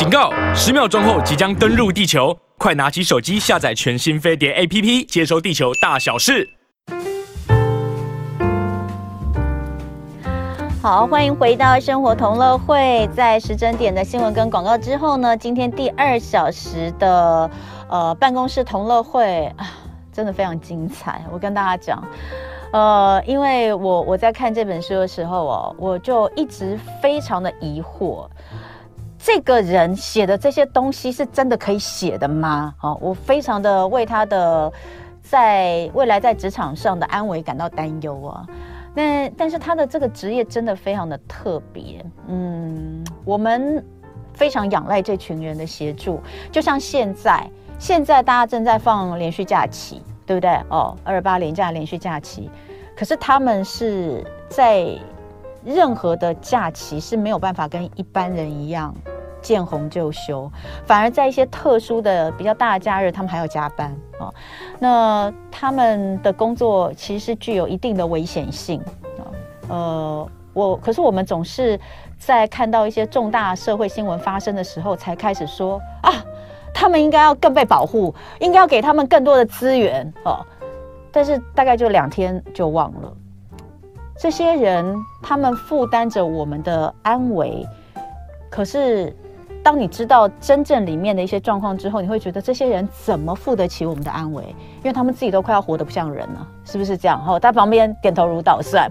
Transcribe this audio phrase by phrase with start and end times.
[0.00, 0.32] 警告！
[0.54, 6.48] 十秒钟后即将登陆地球，快拿起手机下载全新飞碟 APP，接收地球大小事。
[10.80, 13.06] 好，欢迎回到生活同乐会。
[13.14, 17.50] 在时针点的新闻跟广告之后呢，今天第二小时的
[17.90, 19.68] 呃办公室同乐会啊，
[20.14, 21.22] 真的非常精彩。
[21.30, 22.02] 我跟大家讲，
[22.72, 28.26] 呃，因为我我在看这本书的时候哦，我就一直非常的疑惑。
[29.22, 32.74] 这个人写的这些东西是真的可以写的吗？
[32.80, 34.72] 哦，我非常的为他的
[35.22, 38.46] 在未来在职场上的安危感到担忧啊。
[38.94, 43.84] 那但是他的这个职业真的非常的特别，嗯，我们
[44.32, 46.18] 非常仰赖这群人的协助。
[46.50, 47.46] 就像现在，
[47.78, 50.50] 现在大家正在放连续假期，对不对？
[50.70, 52.50] 哦，二二八连假连续假期，
[52.96, 54.98] 可是他们是在。
[55.64, 58.94] 任何的假期是没有办法跟一般人一样
[59.42, 60.50] 见红就休，
[60.84, 64.32] 反而在一些特殊的、比较大的假日，他们还要加班啊。
[64.78, 68.80] 那他们的工作其实具有一定的危险性
[69.18, 69.24] 啊。
[69.68, 71.78] 呃，我可是我们总是
[72.18, 76.12] 在看到一些重大社会新闻发生的时候，才开始说啊，
[76.74, 80.44] 他们应该要更被保护，应该要给他们更多的资源哦。
[81.10, 83.12] 但是大概就两天就忘了。
[84.20, 87.66] 这些人，他们负担着我们的安危，
[88.50, 89.16] 可是，
[89.62, 94.44] 当你知道真正里面的一些状况之后，你会觉得这些人怎么付得起我们的安危？
[94.80, 97.18] 因为他们自己都快要活得不像人了，是不是这样？
[97.24, 98.86] 哈，在旁边点头如捣蒜。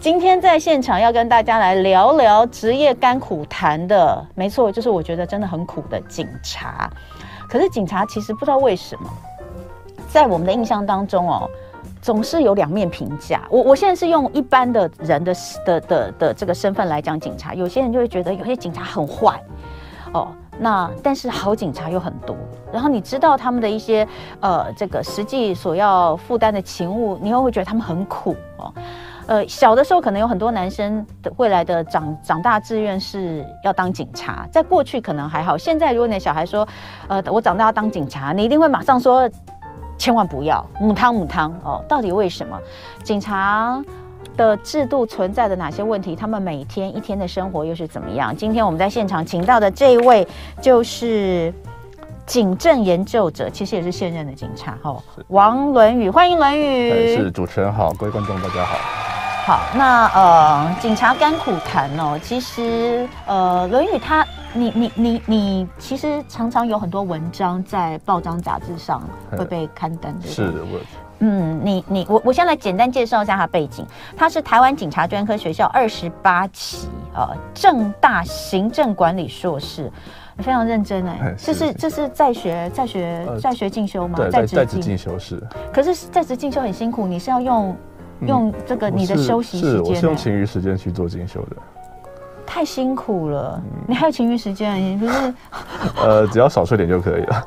[0.00, 6.90] 今天在现场要跟大家来聊聊职业甘苦谈的，没错，就是我觉得真的很苦的警察。
[7.48, 9.08] 可是警察其实不知道为什么，
[10.08, 11.48] 在我们的印象当中哦。
[12.00, 13.42] 总是有两面评价。
[13.50, 19.40] 我我现在是用一般的人的的的的这个身份来讲警察，有些人就会觉得有些警察很坏，
[20.12, 22.36] 哦，那但是好警察又很多。
[22.72, 24.06] 然后你知道他们的一些
[24.40, 28.72] 呃这个实际所要负担的勤务，你又会觉得他们很苦哦。
[29.26, 36.66] 呃，小的时候可能有很多男生的未来的长长大志愿是要当警察，在过去可能还好，现在如果你的小孩说，
[37.08, 39.28] 呃，我长大要当警察，你一定会马上说。
[39.98, 41.84] 千万不要母汤母汤哦！
[41.88, 42.58] 到底为什么
[43.02, 43.84] 警察
[44.36, 46.14] 的制度存在的哪些问题？
[46.14, 48.34] 他们每天一天的生活又是怎么样？
[48.34, 50.26] 今天我们在现场请到的这一位
[50.62, 51.52] 就是
[52.24, 57.16] 警政研究者，其实也是现任的警察哦，王伦宇，欢迎伦宇。
[57.16, 58.78] 是主持人好，各位观众大家好。
[59.48, 64.22] 好，那呃，警察甘苦谈哦，其实呃，论语他，
[64.52, 70.26] 你你你你，其实常常有很多文章在报章杂志上会被刊登的。
[70.26, 70.78] 是的，我。
[71.20, 73.86] 嗯，你你我我先来简单介绍一下他背景，
[74.18, 79.90] 他是台湾警察专科学校二十八期呃政大行政管理硕士，
[80.36, 84.18] 非常认真哎，这是这是在学在学在学进修吗？
[84.30, 85.42] 在在职进修是。
[85.72, 87.74] 可是在职进修很辛苦，你是要用。
[88.26, 91.56] 用这个你的休息时间，是我是用勤余时间去做进修的，
[92.46, 93.62] 太辛苦了。
[93.86, 95.34] 你还有勤余时间，你不是？
[96.02, 97.46] 呃，只要少睡点就可以了。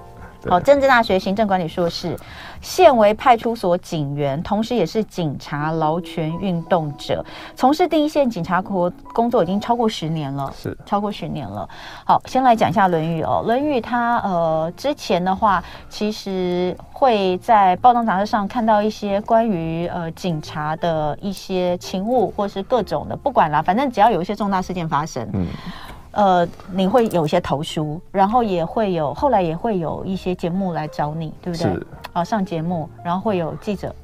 [0.49, 2.17] 好，政治大学行政管理硕士，
[2.61, 7.23] 现为派出所警员，同时也是警察劳权运动者，
[7.55, 10.75] 从事第一线警察工工作已经超过十年了，是。
[10.85, 11.67] 超过十年了。
[12.05, 25.47] 好，先来讲一下论语哦，论语他呃之前的话，其实会在报章杂志上看到一些关于呃警察的一些勤务，或是各种的，不管啦，反正只要有一些重大事件发生，嗯。
[26.11, 31.73] 呃，你会有一些投书，然后也会有，后来也会有一些节目来找你，对不对？
[31.73, 31.87] 是。
[32.13, 33.95] 啊，上节目，然后会有记者，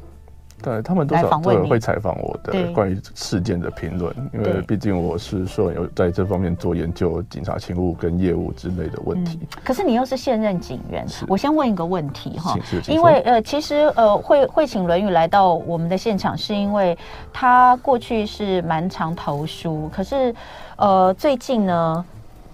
[0.61, 9.39] 对他们多少都会采访我的关于事件的评论，因为毕竟我是说有在这方面做研究，警察勤务跟业务之类的问题。
[9.41, 12.57] 嗯、可是你又是现任警员，我先问一个问题哈，
[12.87, 16.97] 因为呃，其实呃，会会请伦宇来到我们的现场，是因为
[17.31, 20.33] 他过去是蛮常投书，可是。
[20.79, 22.05] 呃，最近呢，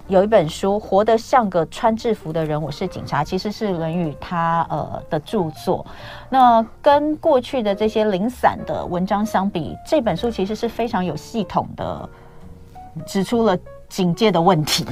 [0.09, 5.85] 有一本书《活得像个穿制服的人》，我是警察，其实是论语他呃的著作。
[6.29, 12.09] 那跟过去的这些零散的文章相比，这本书其实是非常有系统的
[13.05, 13.57] 指出了
[13.87, 14.85] 警戒的问题。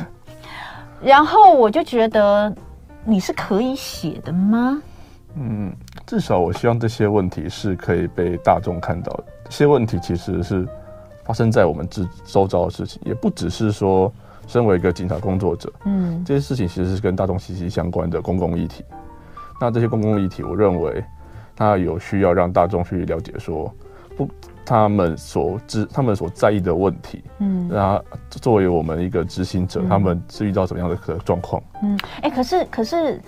[1.01, 2.53] 然后我就觉得
[3.03, 4.81] 你是可以写的吗？
[5.35, 5.75] 嗯，
[6.05, 9.23] 至少我希望这些问题是可以被大众看到的。
[9.45, 10.65] 这些问题其实是。
[11.23, 14.11] 发生在我们之周遭的事情，也不只是说
[14.51, 18.83] 身为一个警察工作者，嗯，这些事情其实是跟大众息息相关的公共议题。
[19.61, 21.01] 那这些公共议题，我认为
[21.55, 23.73] 它有需要让大众去了解说，说
[24.17, 24.29] 不
[24.65, 31.63] 他们所知、他们所在意的问题，嗯，那作为我们一个执行者，嗯、他们是遇到什么样的状况？
[31.81, 33.21] 嗯，哎、欸，可是可是。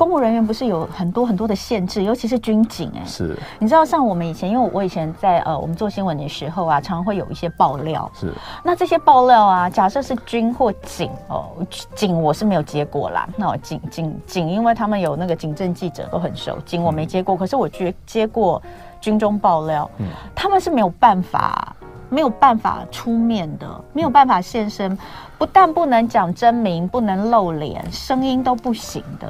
[0.00, 8.32] 公务人员不是有很多很多的限制，尤其是军警哎、欸，是，你知道像我们以前，因为我以前在呃我们做新闻的时候啊，常常会有一些爆料，是，
[8.64, 11.50] 那这些爆料啊，假设是军或警哦，
[11.94, 18.62] 警我是没有接过啦，那我警警警，因为他们有那个警政记者都很熟，警我没接过，嗯、可是我接接过
[19.02, 21.76] 军中爆料，嗯，他们是没有办法
[22.08, 24.96] 没有办法出面的，没有办法现身，
[25.36, 29.28] 不但不能讲真名，不能露脸，声音都不行的。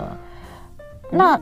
[1.10, 1.36] 那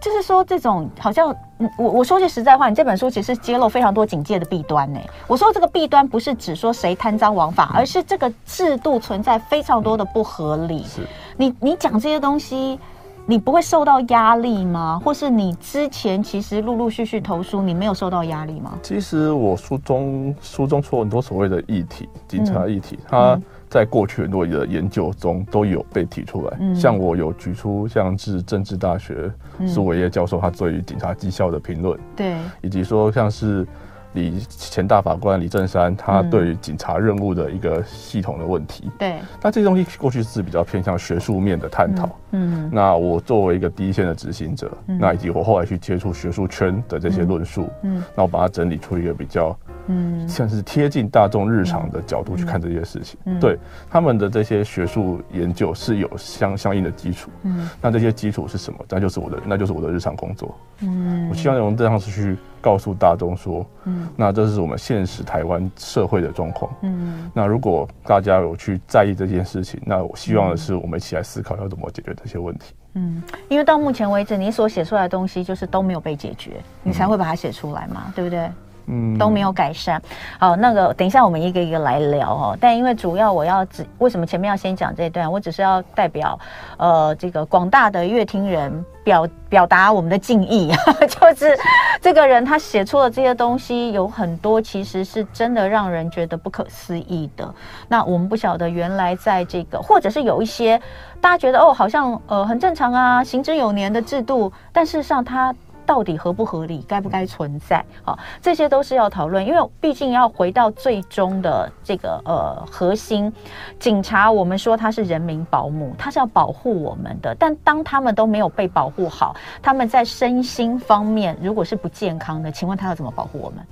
[0.00, 1.34] 就是说，这种好像，
[1.76, 5.00] 我我说句实在话，你这本书其实揭露非常多警戒的弊端呢。
[5.26, 10.84] 我说这个弊端不是指说谁贪赃枉法，而是这个制度存在非常多的不合理。
[10.84, 11.02] 是，
[11.36, 12.78] 你你讲这些东西，
[13.26, 15.00] 你不会受到压力吗？
[15.04, 18.78] 或是你之前其实陆陆续续投书，你没有受到压力吗？
[18.82, 23.38] 其实我书中书中出很多所谓的议题，警察议题，它。
[23.68, 29.30] 嗯在过去很多的研究中都有被提出来，嗯、像我有举出像是政治大学
[29.66, 33.66] 苏伟业教授他对于警察绩效的评论，对，以及说像是
[34.14, 49.56] 李前大法官李正山他对于警察任务的一个系统的问题，对，那这些东西过去是比较偏向学术面的探讨，嗯，嗯，那我作为一个第一线的执行者，嗯、那以及我后来去接触学术圈的这些论述，嗯，嗯，那我把它整理出一个比较。
[49.90, 53.58] 嗯，像是贴近大众日常的角度去看这些事情，对
[53.88, 57.30] 他们的这些学术研究是有相相应的基础。
[57.44, 58.78] 嗯，那这些基础是什么？
[58.86, 60.54] 那就是我的，那就是我的日常工作。
[60.80, 66.70] 嗯，我希望用这样子去告诉大众说，嗯，那这是我们现实台湾社会的状况。
[66.82, 72.74] 嗯，那如果大家有去在意这件事情，那我希望的是我们一起来思考要怎么解决这些问题。
[72.94, 78.50] 嗯，因为到目前为止，你所写出来的东西就是都没有被解决，你才会把它写出来嘛，嗯、对不对？
[78.88, 80.00] 嗯，都没有改善。
[80.38, 82.58] 好，那个等一下我们一个一个来聊哦。
[82.60, 85.30] 但因为主要我要只为什么前面要先讲这一段？
[85.30, 86.38] 我只是要代表
[86.76, 90.72] 呃这个广大的乐听人表表达我们的敬意，
[91.08, 91.56] 就是
[92.00, 97.54] 这个人他写出了这些东西有很多其实是真的让人觉得不可思议的。
[97.88, 100.80] 那我们不晓得原来在这个，或者是有一些
[101.20, 105.54] 大家觉得哦好像呃很正常啊，行之有年的制度，但事实上他。
[105.88, 107.82] 到底合不合理，该不该存在？
[108.02, 113.32] 好，这些都是要讨论，因为毕竟要回到最终的这个呃核心，
[113.80, 123.64] 警察我们说他是人民保姆，他是要保护我们的，但当他们都没有被保护好，他们在身心方面如果是不健康的，请问他要怎么保护我们？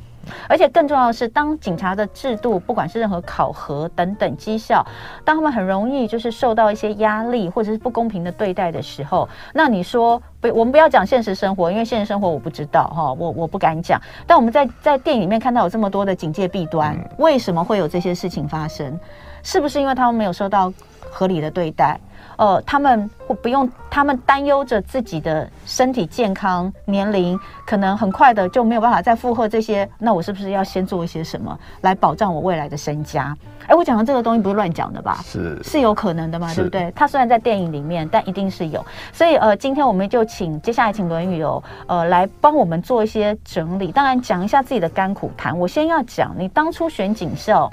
[0.49, 4.85] 而且更重要的是，当警察的制度，不管是任何考核等等绩效，
[5.25, 14.01] 当他们很容易就是受到一些压力或者是不公平的对待的时候，那你说不，我们不要讲现实生活，因为现实生活我不知道哈，我我不敢讲。
[14.27, 18.99] 但我们在在电影里面看到有这么多的警戒弊端，为什么会有这些事情发生？
[19.43, 20.73] 是不是因为他们没有受到
[21.11, 21.99] 合理的对待？
[22.37, 29.89] 呃，他们或不用，他们担忧着自己的身体健康、年龄，可能很快的就没有办法再负荷这些。
[29.99, 33.37] 那我是不是要先做一些什么来保障我未来的身家？
[33.67, 35.21] 哎，我讲的这个东西不是乱讲的吧？
[35.25, 36.93] 是是有可能的嘛，对不对？
[36.95, 38.85] 他虽然在电影里面，但一定是有。
[39.13, 43.91] 所以呃，今天我们就请接下来请伦宇哦，呃，来帮我们做一些整理。
[43.91, 45.59] 当然讲一下自己的甘苦谈。
[45.59, 47.69] 我先要讲，你当初选警校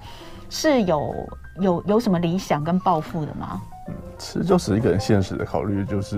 [0.50, 1.14] 是有
[1.60, 3.62] 有有什么理想跟抱负的吗？
[4.18, 6.18] 其实就是一个很现实的考虑，就是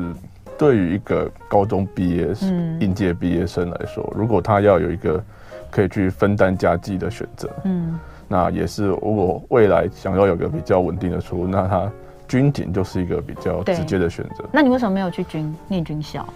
[0.57, 5.23] 对于一个高中毕业生、应届毕业生来说，如果他要有一个
[5.69, 11.91] 可以去分担家计的选择，嗯，那也是如果未来想要有个比较稳定的出路，那他
[12.27, 14.43] 军警就是一个比较直接的选择。
[14.51, 16.27] 那你为什么没有去军念军校？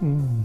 [0.00, 0.44] 嗯。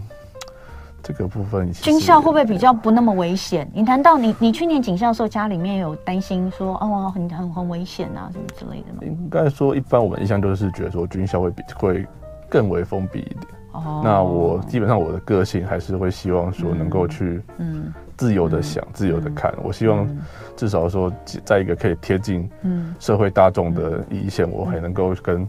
[1.02, 3.70] 这个部分，军校会不会比较不那么危险？
[3.72, 8.98] 你谈到你你去年警校的时候，家里面有担心说哦很很很危险啊什么之类的吗？
[9.02, 12.06] 应该说，一般我们印象就是觉得说军校会比会
[12.48, 13.46] 更为封闭一点。
[13.72, 19.54] 哦，那我基本上我的个性还是会希望说能够去嗯自由的想，自由的看。
[19.62, 20.08] 我希望
[20.56, 21.12] 至少说
[21.44, 25.46] 在一个可以贴近嗯社会大众的一线，我还能够跟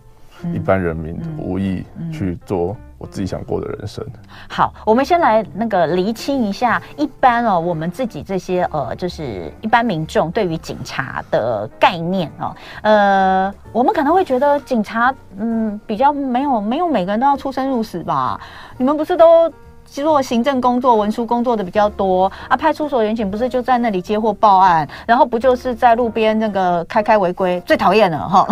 [0.53, 2.75] 一般人民无意去做。
[2.97, 4.05] 我自己想过的人生。
[4.49, 18.37] 好，我们先来那个厘清一下，一般哦，我们自己这些呃，就是一般民众对于警察的概念哦，呃，我们可能会觉得警察嗯比较没有没有每个人都要出生入死吧？
[18.77, 19.49] 你们不是都
[19.89, 22.55] 做行政工作、文书工作的比较多啊。
[22.55, 28.47] 派出所员警不是就在那里接获报案，然后不就是在路边那个开开违规，最讨厌了哈。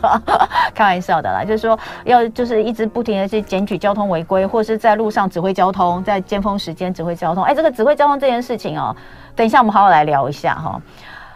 [0.74, 7.44] 开玩笑的啦，就是说要就是一直不停的去检举交通违规，或是在路上指挥交通，在尖峰时间指挥交通。
[7.44, 8.96] 哎，这个指挥交通这件事情哦，
[9.36, 10.80] 等一下我们好好来聊一下哈。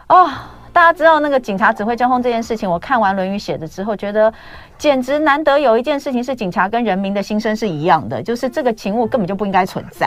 [0.09, 0.31] 哦。
[0.77, 4.31] 大家知道那个警察指挥交通这件事情，我看完《论语》写的之后，觉得
[4.77, 10.07] 简直难得有一件事情是警察跟人民的心声是一样的，就是这个情物根本就不应该存在。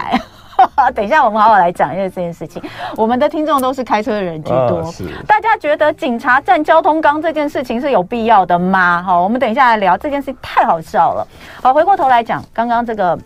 [0.94, 2.62] 等一下，我们好好来讲一下这件事情。
[2.96, 4.94] 我们的听众都是开车的人居多，啊、
[5.26, 9.02] 大家觉得警察站交通岗这件事情是有必要的吗？
[9.02, 11.28] 好，我们等一下来聊这件事情，太好笑了。
[11.64, 13.18] 好，回过头来讲，刚刚这个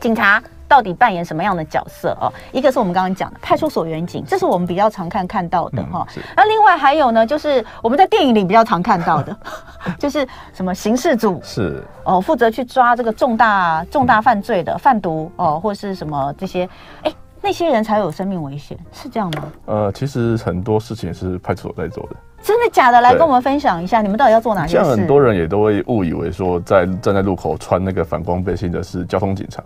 [0.00, 0.42] 警察。
[0.68, 2.32] 到底扮演什么样的角色哦？
[2.52, 6.06] 一个是我们刚刚讲的派出所员警，这是我们比较常看看到的哈。
[6.36, 9.36] 那、嗯、另外还有呢，就是我们在电影里比较常看到的，
[9.98, 16.68] 就是什么刑事组是哦，负责去抓这个重大重大犯罪的贩毒哦，或是什么这些，
[17.02, 19.44] 哎，那些人才有生命危险，是这样吗？
[19.66, 23.00] 呃，其实很多事情是派出所在做的，真的假的？
[23.00, 24.84] 来跟我们分享一下，你们到底要做哪些事？
[24.84, 29.62] 像很多人也都会误以为说，在站在路口穿那个反光背心的是交通警察。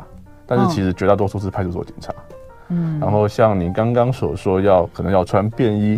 [0.50, 2.12] 但是其实绝大多数是派出所警察，
[2.70, 5.96] 嗯，然后像你刚刚所说，要可能要穿便衣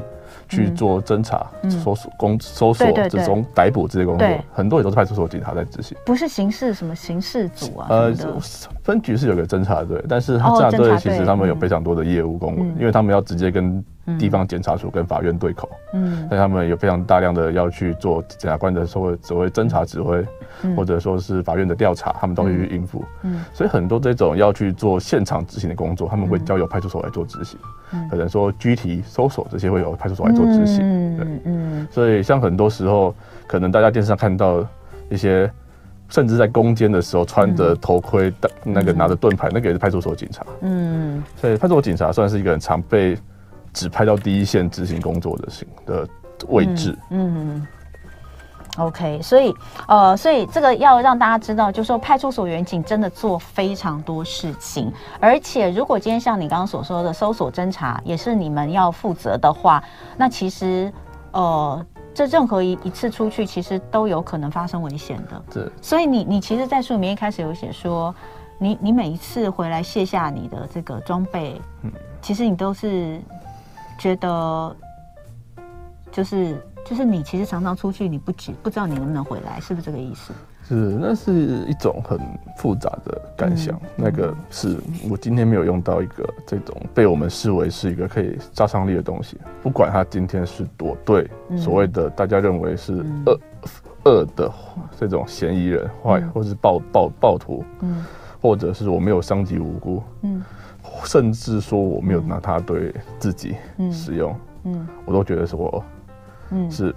[0.57, 5.97] 去做侦查、搜索、工搜索这种逮捕这些工作，很多也都是派出所警察在执行。
[6.05, 7.87] 不是刑事什么刑事组啊？
[7.89, 8.15] 呃，
[8.83, 13.83] 分局是有个侦查队，但是侦查队其实他们有非常多的业务公文，因为他们要直接跟
[14.19, 20.25] 地方检察署跟法院对口，嗯，但他们有非常大量的要去做检察官的所谓所谓侦查指挥。
[20.77, 23.05] 或者说是法院的调查，他们都会去应付。
[23.23, 27.59] 嗯，所以很多这种要去做现场执行的工作，他们会交由派出所来做执行。
[27.93, 30.81] 嗯，可能说拘提、搜索这些会由派出所来做执行。
[30.83, 31.89] 嗯嗯。
[31.91, 33.15] 所以像很多时候，
[33.47, 34.67] 可能大家电视上看到
[35.11, 35.51] 一些，
[36.09, 38.33] 甚至在攻坚的时候穿着头盔、
[38.63, 40.45] 那个拿着盾牌，那个也是派出所警察。
[40.63, 41.23] 嗯。
[41.37, 43.17] 所以派出所警察算是一个很常被
[43.73, 46.09] 指派到第一线执行工作的行的
[46.49, 46.97] 位置。
[47.11, 47.67] 嗯。
[48.79, 49.55] OK，所以
[49.87, 59.85] 呃，所以这个要让大家知道，就是说派出所员警真的做非常多事情，而且如果今天像你刚刚所说的搜索侦查也是你们要负责的话，
[60.17, 60.91] 那其实
[61.33, 65.43] 呃，这任何一一次出去，其实都有可能发生危险的。
[65.53, 68.15] 对，所以你你其实，在书里面一开始有写说，
[68.59, 73.21] 你你每一次回来卸下你的这个装备，嗯，其实你都是
[73.99, 74.75] 觉得
[76.11, 76.57] 就是。
[76.85, 80.33] 就是你其实常常出去，你不知不知道你能不能回来，是不是这个意思？
[80.69, 81.33] 是，那是
[81.69, 82.19] 一种很
[82.57, 83.75] 复杂的感想。
[83.77, 84.79] 嗯、那个是
[85.11, 93.41] 我今天没有用到一个这种被我们视为是一个可以杀伤力的东西，不管他今天是多对所谓的大家认为是恶
[94.05, 94.51] 恶的
[94.99, 98.05] 这种嫌疑人坏，嗯、或是暴暴暴徒，嗯，
[98.41, 100.43] 或者是我没有伤及无辜，嗯，
[101.05, 103.57] 甚至说我没有拿它对自己
[103.91, 104.33] 使用，
[104.65, 105.85] 嗯，嗯我都觉得是我。
[106.53, 106.95] 嗯，是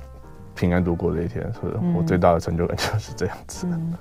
[0.53, 3.67] 平安度过的一天，所以我最大的成就感就是这样子。
[3.67, 3.97] 嗯，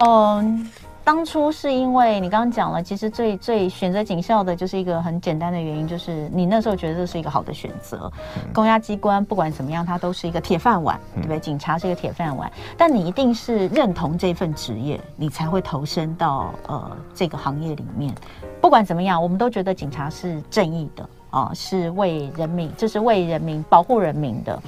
[0.00, 0.70] 嗯，
[1.02, 8.12] 当初是因为你刚刚讲了，其实最最选择警校的就是一个很简单的原因，就是你那时候觉得这是一个好的选择。
[8.36, 11.40] 嗯，公家机关不管怎么样，它都是一个铁饭碗，对不对？
[11.40, 18.14] 警察是一个铁饭碗，但你一定是认同这份职业，你才会投身到呃这个行业里面。
[18.60, 21.08] 不管怎么样，我们都觉得警察是正义的。
[21.30, 24.60] 啊，是为人民，这、就是为人民保护人民的。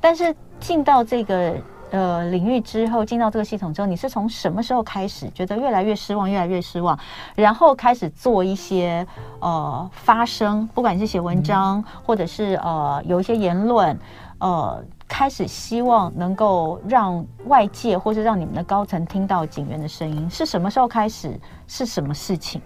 [0.00, 1.54] 但是进到这个
[1.90, 6.98] 呃领域之后，进到这个系统之后，你是从什么时候开始觉得越来越失望，越来越失望，
[7.34, 9.06] 然后开始做一些
[9.40, 13.98] 呃发声，不管是写文章，嗯、或者是呃有一些言论，
[14.38, 21.38] 呃，开始希望能够让外界或是让你们的高层听到警员的声音，是什么时候开始？
[21.68, 22.60] 是什么事情？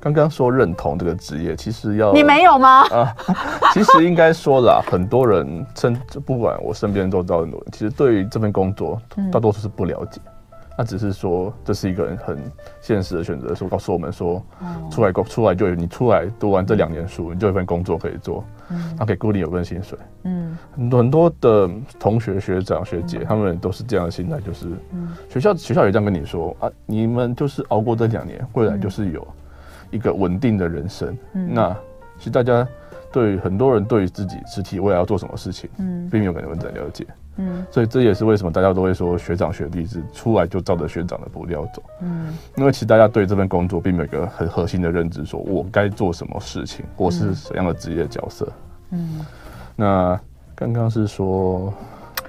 [0.00, 2.84] 刚刚说认同这个职业，其实要你没有吗？
[2.88, 3.14] 啊，
[3.74, 10.18] 其实应该说啦，很多人甚至不管我身边人都知道很多人，其实对于这份工作大多数是不了解。
[10.78, 12.38] 那、嗯、只是说这是一个人很
[12.80, 14.42] 现实的选择，说告诉我们说，
[14.90, 24.68] 出来工出来就有你出来读完这两年书，你就有一份工作可以做，嗯，他可以固定有份薪水，嗯，很多很多的同学学长学姐，他们都是这样的心态，就是，
[25.28, 29.26] 学校学校也这样跟你说啊，你们就是熬过这两年，未来就是有。
[29.90, 31.76] 一个稳定的人生，嗯、那
[32.18, 32.66] 其实大家
[33.12, 37.04] 对很多人对于自己实体未来要做什么事情，嗯，并没有很完整了解，
[37.36, 48.52] 嗯，所以这也是为什么大家都会说学长学弟是出来就照着学长的步调走，嗯，因为其实大家对这份工作并没有一个很核心的认知，说我该做什么事情，我是什么样的职业角色，
[48.90, 49.26] 嗯，
[49.74, 50.20] 那
[50.54, 51.72] 刚刚是说，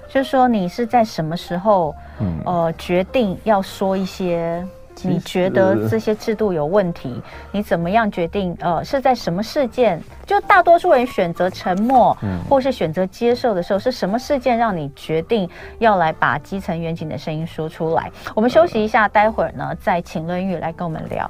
[0.07, 4.65] 就是说你是在什么时候，嗯，呃，决定要说一些。
[5.03, 7.21] 你觉得这些制度有问题？
[7.51, 8.55] 你怎么样决定？
[8.59, 10.01] 呃，是在什么事件？
[10.25, 12.17] 就大多数人选择沉默，
[12.49, 18.11] 或是选择接受的时候，是什么事件让你决定要来把基层远景的声音说出来？
[18.35, 21.29] 我们休息一下，待会儿呢再请论玉来跟我们聊。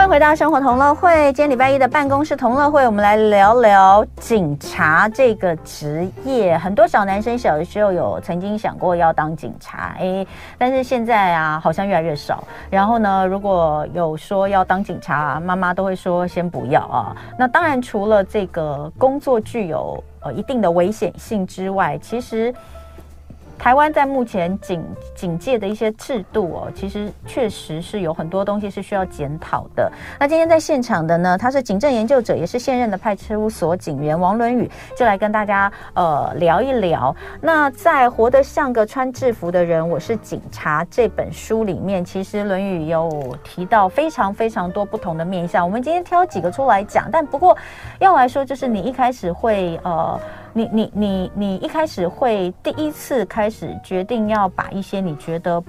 [0.00, 6.56] 欢迎回到生活同乐会，今天礼拜一的办公室同乐会，我们来聊聊警察这个职业。
[6.56, 10.26] 很多小男生小的时候有曾经想过要当警察，哎，
[10.56, 12.42] 但是现在啊，好像越来越少。
[12.70, 17.14] 然后呢，如果有说要当警察，妈妈都会说先不要啊。
[17.38, 22.54] 那当然，除了这个工作具有呃一定的危险性之外，其实。
[23.60, 24.82] 台湾在目前警
[25.14, 29.92] 警戒的一些制度哦，其实确实是有很多东西是需要检讨的。
[30.18, 37.14] 那今天在现场的呢，他是警政研究者，也是现任的派出所警员王伦宇，就来跟大家呃聊一聊。
[37.38, 45.62] 那在《活得像个穿制服的人，我是警察》这本书里面，其实伦宇有提到非常非常多不同的面向。
[45.66, 47.54] 我们今天挑几个出来讲，但不过
[47.98, 50.18] 要来说，就是你一开始会呃。
[50.52, 55.62] 你你你你一开始会第一次开始决定要把一些你觉得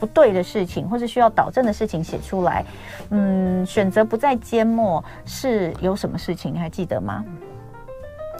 [0.00, 2.64] 不对的事情，或是需要导正的事情写出来，
[3.10, 6.52] 嗯，选择不再缄默，是有什么事情？
[6.52, 7.24] 你还记得吗？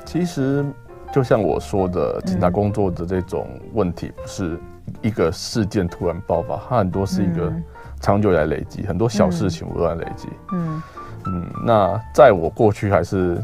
[0.05, 0.65] 其实
[1.13, 4.59] 就像我说的，警察工作的这种问题，不是
[5.01, 7.53] 一个事件突然爆发，它很多是一个
[8.01, 10.29] 长久以来累积，很多小事情不断累积。
[10.53, 10.83] 嗯
[11.27, 13.41] 嗯，那在我过去还是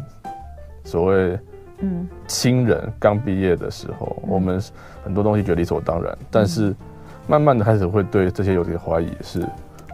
[0.85, 1.39] 所谓。
[1.85, 4.59] 嗯，新人刚毕业的时候，我们
[5.05, 6.75] 很多东西觉得理所当然，但是
[7.27, 9.47] 慢慢的开始会对这些有点怀疑，是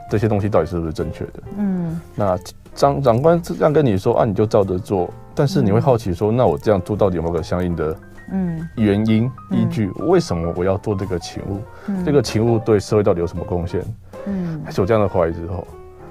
[0.09, 1.43] 这些东西到底是不是正确的？
[1.59, 2.39] 嗯，那
[2.75, 7.97] 长长官这样跟你说啊，你就照着做，但是你会好奇说，那我这样做到底有没有个相应的
[8.33, 9.89] 嗯原因依据？
[10.07, 11.61] 为什么我要做这个勤务？
[12.05, 13.83] 这个勤务对社会到底有什么贡献？
[14.27, 15.67] 嗯，开始有这样的怀疑之后，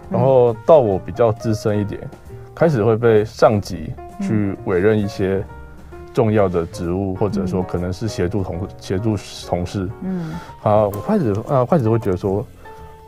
[0.10, 2.02] 然后到我比较资深一点，
[2.54, 5.44] 开始会被上级去委任一些。
[6.20, 9.16] 重要的职务，或者说可能是协助同协助
[9.48, 12.46] 同事，嗯，啊，我开始啊开始会觉得说，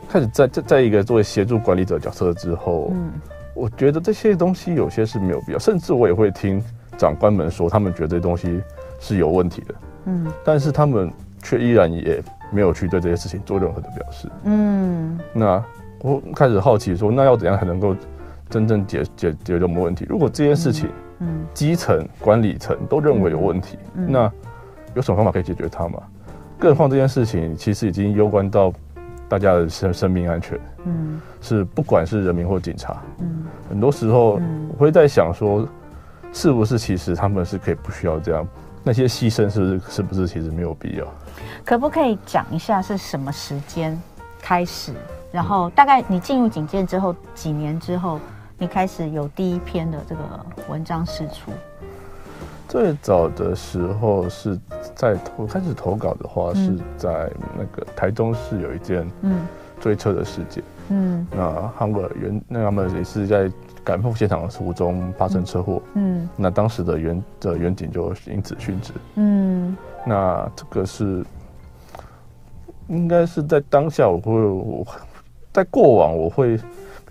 [0.08, 3.12] 开始在在在一个作为协助管理者角色之后，嗯，
[3.54, 6.64] 我觉得这些东西有些是没有必要，甚至我也会听
[6.96, 8.62] 长官们说，他们觉得这些东西
[8.98, 9.74] 是有问题的，
[10.06, 15.62] 嗯，但是他们却依然也没有去对这些事情做任何的表示，嗯，那
[16.00, 17.94] 我开始好奇说，那要怎样才能够
[18.48, 20.06] 真正解解决这种问题？
[20.08, 20.92] 如果这件事情，嗯
[21.22, 24.30] 嗯，基层管理层都认为有问题，那
[24.94, 26.02] 有什么方法可以解决它吗？
[26.58, 28.72] 更何况这件事情其实已经攸关到
[29.28, 35.66] 大家的生生命安全，嗯，是不管是人民或警察，嗯，很多时候我会在想说，
[36.32, 38.46] 是不是其实他们是可以不需要这样？
[38.82, 41.06] 那些牺牲是不是是不是其实没有必要？
[41.64, 43.96] 可不可以讲一下是什么时间
[44.40, 44.92] 开始？
[45.30, 48.18] 然后大概你进入警戒之后几年之后？
[48.62, 50.22] 你开始有第一篇的这个
[50.68, 51.50] 文章释出。
[52.68, 54.56] 最早的时候是
[54.94, 59.44] 在投开始投稿的话，是在那个台中市有一件嗯。
[59.80, 63.50] 追车的事件嗯，那他们原那他们也是在
[63.82, 65.82] 赶赴现场的途中发生车祸。
[65.94, 68.92] 嗯，那当时的原的原警就因此殉职。
[69.16, 71.26] 嗯，那这个是
[72.86, 74.86] 应该是在当下我会我
[75.52, 76.56] 在过往我会。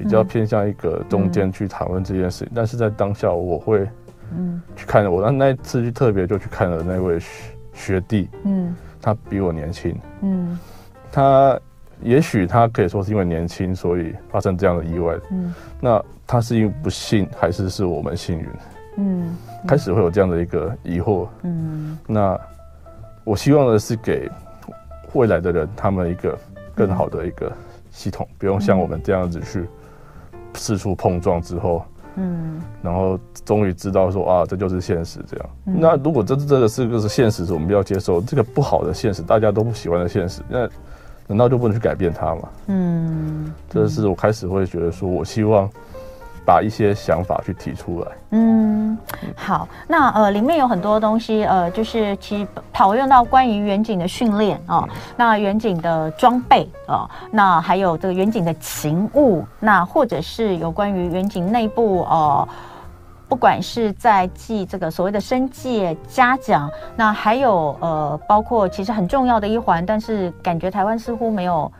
[0.02, 3.88] 比较偏向一个中间去谈论这件事情，嗯、但是在当下我会，
[4.34, 7.28] 嗯，去看我那那一次就特别就去看了那位学
[7.74, 10.58] 学弟，嗯，他比我年轻，嗯，
[11.12, 11.60] 他
[12.02, 18.48] 也许他可以说是因为年轻所以发生这样的意外，嗯，那他是因为不幸还是是我们幸运，
[18.98, 19.38] 嗯，
[19.68, 22.40] 开始会有这样的一个疑惑，嗯，那
[23.24, 24.28] 我希望的是给
[25.14, 26.36] 未来的人他们一个
[26.74, 27.52] 更好的一个
[27.92, 29.68] 系统，不用像我们这样子去。
[30.54, 31.84] 四处碰撞之后，
[32.16, 35.50] 嗯，然后终于知道说啊，这就是现实这样。
[35.66, 40.70] 嗯、那如果这这个是个是现实，是我们要接受这个不好的现实，大家都不喜欢的现实，那
[41.28, 42.50] 难道就不能去改变它吗？
[42.68, 45.70] 嗯，这是我开始会觉得说，我希望。
[46.46, 48.08] 把一些想法去提出来。
[48.32, 48.98] 嗯，
[49.36, 62.50] 好，那呃，里面有很多东西，呃，就是其实讨论到关于远景的训练啊，那远景的装备啊，那还有这个远景的勤务，那或者是有关于远景内部哦、呃，
[63.28, 71.72] 不管是在记这个所谓的升阶嘉奖，那还有呃，包括其实很重要的一环，但是感觉台湾似乎没有。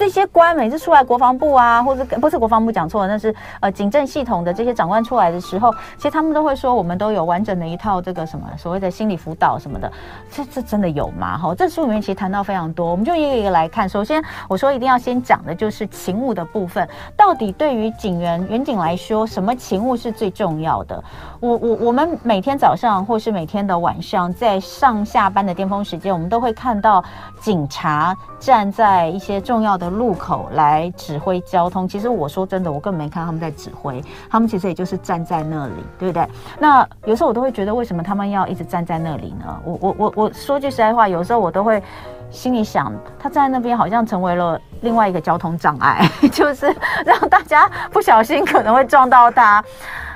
[0.00, 9.92] 这些官每次出来，国防部啊，或者不是国防部讲错了，那是呃警政系统的这些长官出来的时候，其实他们都会说，我们都有完整的一套这个什么所谓的心理辅导什么的，
[10.30, 11.36] 这这真的有吗？
[11.36, 13.86] 哈，这书里面其实谈到非常多，我们就一个一个来看。
[13.86, 21.04] 首先，我说一定要先讲的就是勤务的部分，到底对于警员、员警来说，什么勤务是最重要的？
[21.40, 27.04] 我我我们每天早上或是每天的晚上，在上下班的巅峰时间，我们都会看到
[27.38, 36.26] 警察站在一些重要的路口来指挥交通，其实我说真的，我根本没看他们在指挥，他们其实也就是站在那里，对不对？
[36.58, 39.60] 那有时候我都会觉得，为什么他们要一直站在那里呢？
[39.64, 41.82] 我我我我说句实在话，有时候我都会
[42.30, 46.74] 心里想，他站在那边好像成为了另外一个交通障碍， 就是
[47.04, 49.62] 让大家不小心可能会撞到他，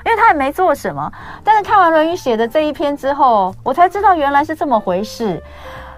[0.05, 1.11] 因为他也没做什么。
[1.43, 5.43] 但是看完《论语》写的这一篇之后，我才知道原来是这么回事。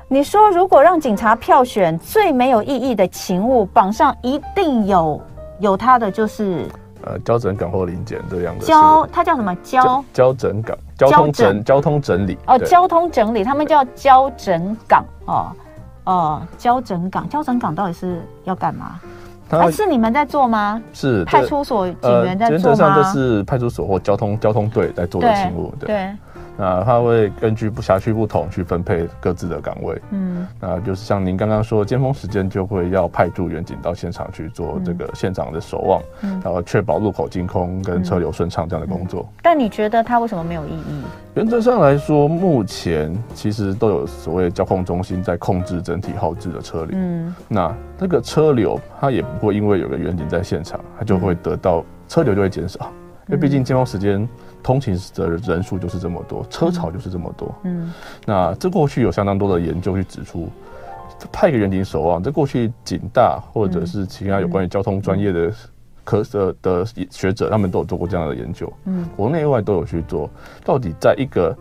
[0.08, 5.20] 你说，如果让警察票选最没有意义的勤务，榜上一定有
[5.58, 6.64] 有他的，就是
[7.02, 15.46] 呃交整岗或临检这样的交，他叫什么交交整岗，交通整交通整理哦，交通整理，他们叫交整岗哦
[16.04, 19.00] 哦，交整岗，交整岗到底是要干嘛？
[19.48, 20.80] 还是你们在做吗？
[20.92, 22.52] 是派出所警员在做吗？
[22.52, 25.88] 原则上这是派出所或交通交通队在做的勤务，对。
[25.88, 26.16] 对
[26.58, 39.28] 那他会根据不辖区不同去分配各自的岗位，嗯，那就是像您刚刚说，尖峰时间就会要派驻员警到现场去做这个现场的守望，嗯，然后确保路口净空跟车流顺畅这样的工作，嗯。
[39.28, 39.40] 嗯。
[39.42, 41.02] 但你觉得他为什么没有意义？
[41.34, 52.90] 原则上来说，目前其实都有所谓交控中心在控制整体后置的车流，嗯，那这个车流它也不会因为有个远景在现场，它就会得到车流就会减少，
[53.28, 54.26] 因为毕竟尖峰时间。
[54.66, 57.54] 通勤的人数就是这么多，车潮就是这么多。
[57.62, 57.92] 嗯，
[58.26, 60.48] 那这过去有相当多的研究去指出，
[61.30, 65.52] 派一个员警守望，这过去警大或者是其他有关于交通专业的
[66.02, 68.72] 科的的学者，他们都有做过这样的研究。
[68.86, 70.28] 嗯，国内外都有去做，
[70.64, 71.56] 到底在一个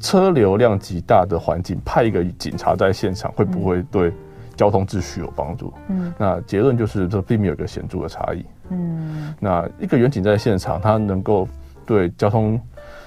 [0.00, 4.12] 车流量极大的环境，派一个警察在现场，会不会对
[4.56, 5.72] 交通秩序有帮助？
[5.86, 8.44] 嗯，那结论就是这并没有一个显著的差异。
[8.70, 11.46] 嗯，那一个远景在现场，他能够。
[11.86, 12.60] 对交通，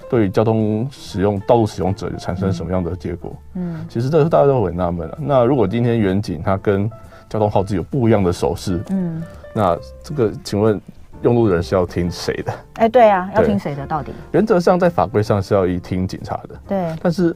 [0.10, 3.36] 对交通使用道路使用者产生什么样的结果？
[3.54, 5.18] 嗯，其实这是大家都很纳闷了。
[5.20, 6.90] 那如果今天远景它跟
[7.30, 9.22] 交通号志有不一样的手势，嗯，
[9.54, 10.80] 那这个请问
[11.22, 12.54] 用路人是要听谁的？
[12.76, 13.86] 哎，对啊，要听谁的？
[13.88, 16.50] 到底原则上在法规上是要一听警察的。
[16.68, 17.36] 对，但是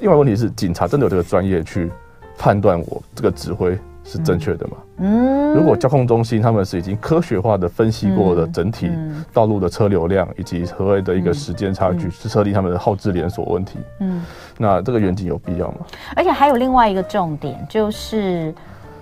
[0.00, 1.90] 另外问题是，警察真的有这个专业去
[2.38, 3.78] 判断我这个指挥？
[4.08, 4.76] 是正确的嘛？
[4.96, 8.90] 嗯，如果交控中心他们是已经科学化的分析过的整体
[9.34, 13.78] 道路的车流量以及所谓的一个时间差距，是设立他们的后置连锁问题。
[14.00, 14.24] 嗯，
[14.56, 15.80] 那这个远景有必要吗？
[16.16, 18.54] 而且还有另外一个重点就是，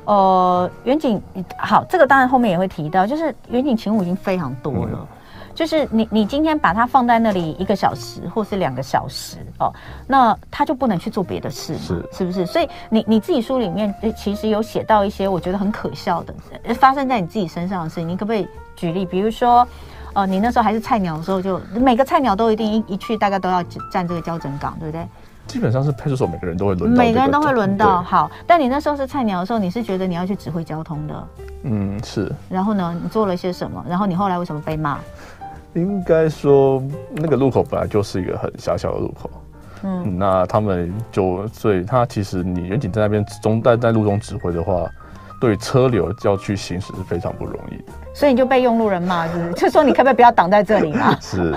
[0.06, 1.22] 呃，远景
[1.56, 5.06] 好，这个当然后面也会提到，就是远景勤务已经非常多了。
[5.56, 9.72] 嗯就是你，你今天把它放在那里一个小时或是两个小时哦，
[10.06, 11.78] 那他就不能去做别的事吗？
[11.82, 12.44] 是是不是？
[12.44, 16.34] 所以你你自己书里面其实有写到一些我觉得很可笑的
[16.74, 19.06] 发生在你自己身上的事情，你可不可以举例？
[19.06, 19.66] 比如说，
[20.12, 25.08] 呃，你那时候还是菜鸟的时候，就每个菜鸟都一定一一去大概都要站这个交整岗，对不对？
[25.46, 28.02] 基本上是派出所每个人都会轮到，每个人都会轮到。
[28.02, 31.28] 好，但你那时候是菜鸟的时候，你是觉得你要去指挥交通的？
[31.62, 32.30] 嗯，是。
[32.50, 33.82] 然后呢，你做了些什么？
[33.88, 34.98] 然后你后来为什么被骂？
[35.76, 39.30] 应该说，那个路口本来就是一个很狭小的路口，
[39.84, 44.90] 嗯，那他们就，所以他其实你远景在那边中在在路中指挥的话，
[45.38, 47.92] 对车流要去行驶是非常不容易的。
[48.14, 49.52] 所以你就被用路人骂，是不是？
[49.60, 51.14] 就说你可不可以不要挡在这里嘛？
[51.20, 51.54] 是。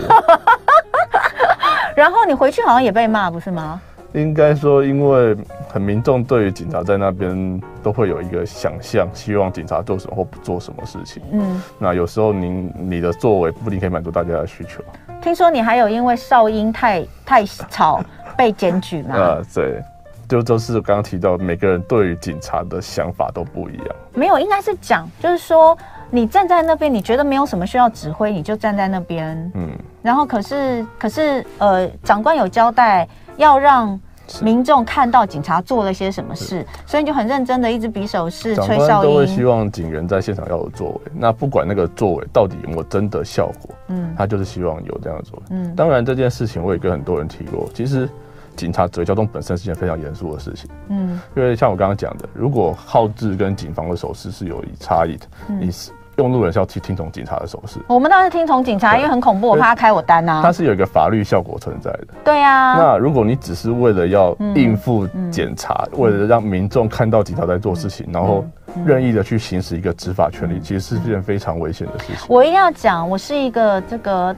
[1.95, 3.79] 然后你回去好像也被骂，不是吗？
[4.13, 5.37] 应该说，因为
[5.71, 11.21] 很民众对于警察在那边都会有一个想象，希望警察做什么或不做什么事情。
[11.31, 14.83] 嗯，那有时候您你的作为不一定可以满足大家的需求。
[15.21, 18.03] 听说你还有因为哨音太太吵
[18.35, 19.13] 被检举吗？
[19.15, 19.79] 啊，对，
[20.27, 23.87] 就就是刚刚提到，每个人对于警察的想法都不一样。
[24.15, 25.77] 没有，应该是讲，就是说
[26.09, 29.51] 你站在那边，你觉得没有什么需要指挥，你就站在那边。
[29.53, 29.69] 嗯，
[30.01, 33.07] 然后可是可是呃，长官有交代。
[33.39, 33.99] 要让
[34.43, 45.45] 民众看到警察做了些什么事，所以你就很认真的一直比手势、吹哨都会希望警员在现场要有作为，那不管那个作为到底有没有真的效果，嗯，他就是希望有这样的作为。
[45.51, 48.07] 嗯，当然这件事情我也跟很多人提过，其实
[48.55, 50.69] 警察指挥交通本身是件非常严肃的事情。
[50.89, 55.91] 嗯，因为像我刚刚讲的，如果号志跟警方的手势是有差异的，你是。
[56.19, 60.41] 用路人是要去听从警察的手势，我们当然是听从警察，因为很恐怖，我怕他开我单啊。
[60.43, 62.07] 它是有一个法律效果存在的。
[62.25, 62.75] 对呀。
[62.77, 68.43] 那如果你只是为了要应付检查，为了让民众看到警察在做事情，然后
[68.85, 72.27] 任意的去行使一个执法权利，其实是件非常危险的事情。
[72.27, 74.35] 我一定要讲，我是一个这个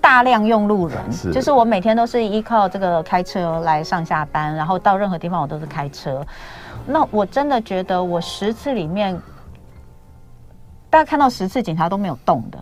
[0.00, 6.24] 大量用路人，是就是我每天都是依靠这个开车来上下班，然后到任何地方我都是开车。
[6.86, 9.20] 那我真的觉得，我十次里面，
[10.90, 12.58] 大家看到十次警察都没有动的，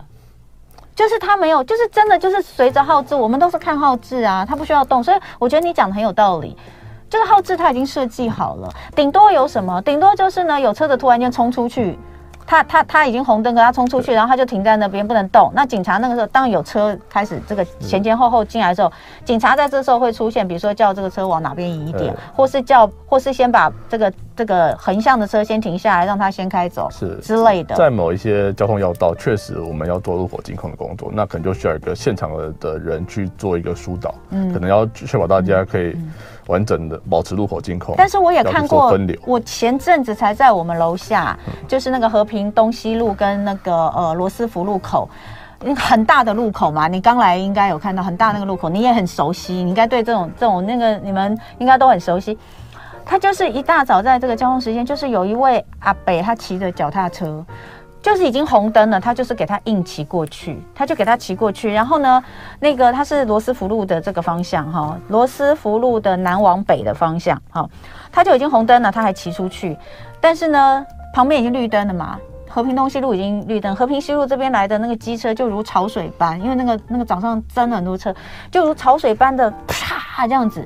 [0.95, 6.55] 就是他没有，就是真的就是随着号志，我们都是看号志啊，他不需要动，所以我觉得你讲的很有道理。
[7.09, 9.81] 这个号志他已经设计好了，顶多有什么？
[9.81, 11.97] 顶多就是呢，有车子突然间冲出去。
[12.49, 15.51] 他他他已经红灯，可他冲出去，然后他就停在那边不能动。
[15.53, 18.89] 那警察那个时候，当有车开始这个前前后后进来的时候，
[19.25, 27.75] 警察在这时候会出现，比如说叫这个车往哪边移一点，或是叫，或是先把这个这个横向的车先停下来，让它先开走，是之类的。
[27.75, 35.97] 在某一些交通要道，确实我们要做路口监控的工作，那可能就需要一个现场的的人去做一个疏导，嗯，可能要确保大家可以。
[36.47, 39.19] 完整的保持路口监控，但是我也看过分流。
[39.25, 45.09] 我前阵子才在我们楼下，嗯、就是那个和平东西路跟那个呃罗斯福路口，
[45.75, 46.87] 很大的路口嘛。
[46.87, 52.37] 你刚来应该有看到很大那个路口，你也很熟悉，你应该对这种这种那个你们应该都很熟悉。
[53.07, 57.43] 他就是一大早在这个交通时间，就是有一位阿伯，他骑着脚踏车。
[57.99, 61.73] 就是已经红灯了，他就是给他硬骑过去，他就给他骑过去。
[61.73, 62.23] 然后呢，
[62.59, 67.67] 那个他是罗斯福路的这个方向哈，罗斯福路的南往北的方向哈，
[68.09, 69.77] 他就已经红灯了，他还骑出去。
[70.21, 72.17] 但是呢，旁边已经绿灯了嘛，
[72.47, 78.13] 和平东西路已经绿灯，和平西路这边来的那个机车就如潮水般，因为那个那个早上真的很多车，
[78.49, 80.65] 就如潮水般的啪这样子，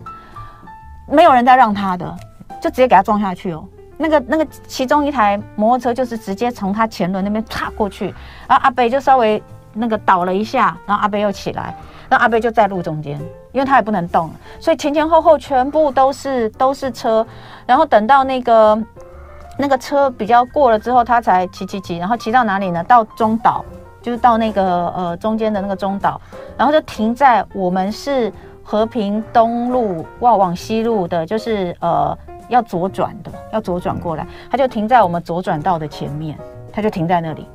[1.08, 2.16] 没有人在让他的，
[2.62, 3.68] 就直接给他撞下去哦。
[3.98, 8.06] 那个那个其中一台摩托车就是直接从他前轮那边插过去，
[8.48, 9.42] 然后阿北就稍微
[9.74, 11.76] 那个倒了一下，然后阿北又起来，
[12.10, 13.20] 然后阿北就在路中间，
[13.52, 17.24] 因为他也不能动，所以前前后后全部都是都是车，
[17.68, 18.84] 然后等到那个
[19.56, 22.84] 那个车比较过了之后，他才骑骑骑，然后骑到哪里呢？
[22.86, 23.64] 到中岛，
[24.02, 26.20] 就是到那个呃中间的那个中岛，
[26.58, 32.18] 然后就停在我们是和平东路往往西路的，就是呃。
[32.52, 36.38] 要左转的，要左转过来，他就停在我们左转道的前面，
[36.72, 37.48] 他就停在那里。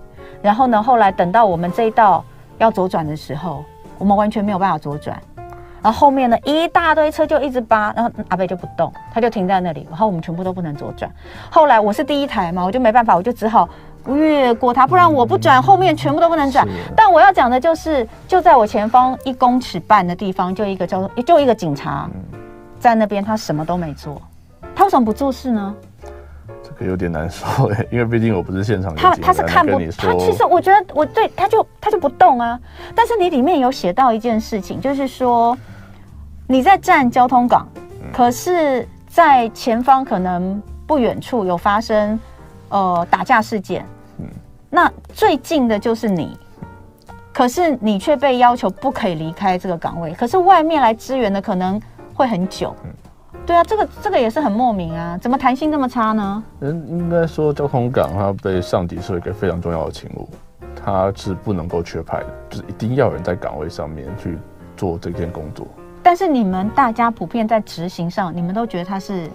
[0.42, 2.24] 然后呢，后来等到我们这一道
[2.58, 3.62] 要左转的时候，
[3.98, 5.20] 我们完全没有办法左转。
[5.82, 9.86] 然后后面呢，一大堆车就一直扒，然后阿贝就不动，他就停在那里。
[9.88, 11.08] 然后我们全部都不能左转。
[11.50, 13.68] 后来我是第一台嘛，我就没办法，我就只好
[14.06, 16.66] 越过他，不然我不转，后面全部都不能转。
[16.96, 22.08] 但我要讲的就是，就在我前方一公尺半的地方，就一个叫做就一个警察
[22.80, 24.20] 在那边，他什么都没做。
[24.76, 25.74] 他为什么不做事呢？
[26.62, 28.94] 这个有点难说哎， 因为毕竟我不是现场。
[28.94, 32.60] 他他是看不，他其实我觉得我对他就他就不动啊。
[32.94, 35.56] 但是你里面有写到一件事情，就是说
[36.46, 37.66] 你在站交通岗，
[38.02, 42.20] 嗯、可是在前方可能不远处有发生
[42.68, 43.84] 呃打架事件，
[44.18, 44.26] 嗯，
[44.68, 46.36] 那最近的就是你，
[47.32, 51.80] 可是你却被要求不可以离开这个岗位，可是外面来支援的可能
[52.12, 52.76] 会很久。
[52.84, 52.90] 嗯
[53.46, 56.42] 对啊，这个这个也是很莫名啊，怎么弹性这么差呢？
[56.58, 60.28] 人应该说，交通岗它被上级设一个非常重要的勤务，
[60.74, 64.36] 它是不能够缺派的，就是一定要有人在岗位上面去
[64.76, 65.64] 做这件工作。
[66.02, 69.30] 但是你们大家普遍在执行上，你们都觉得它是，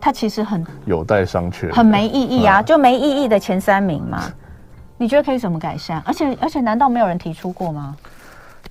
[0.00, 4.22] 它其实很有待商榷，很没意义啊，嗯、就没意义的前三名嘛。
[4.96, 6.00] 你觉得可以怎么改善？
[6.06, 7.96] 而且而且，难道没有人提出过吗？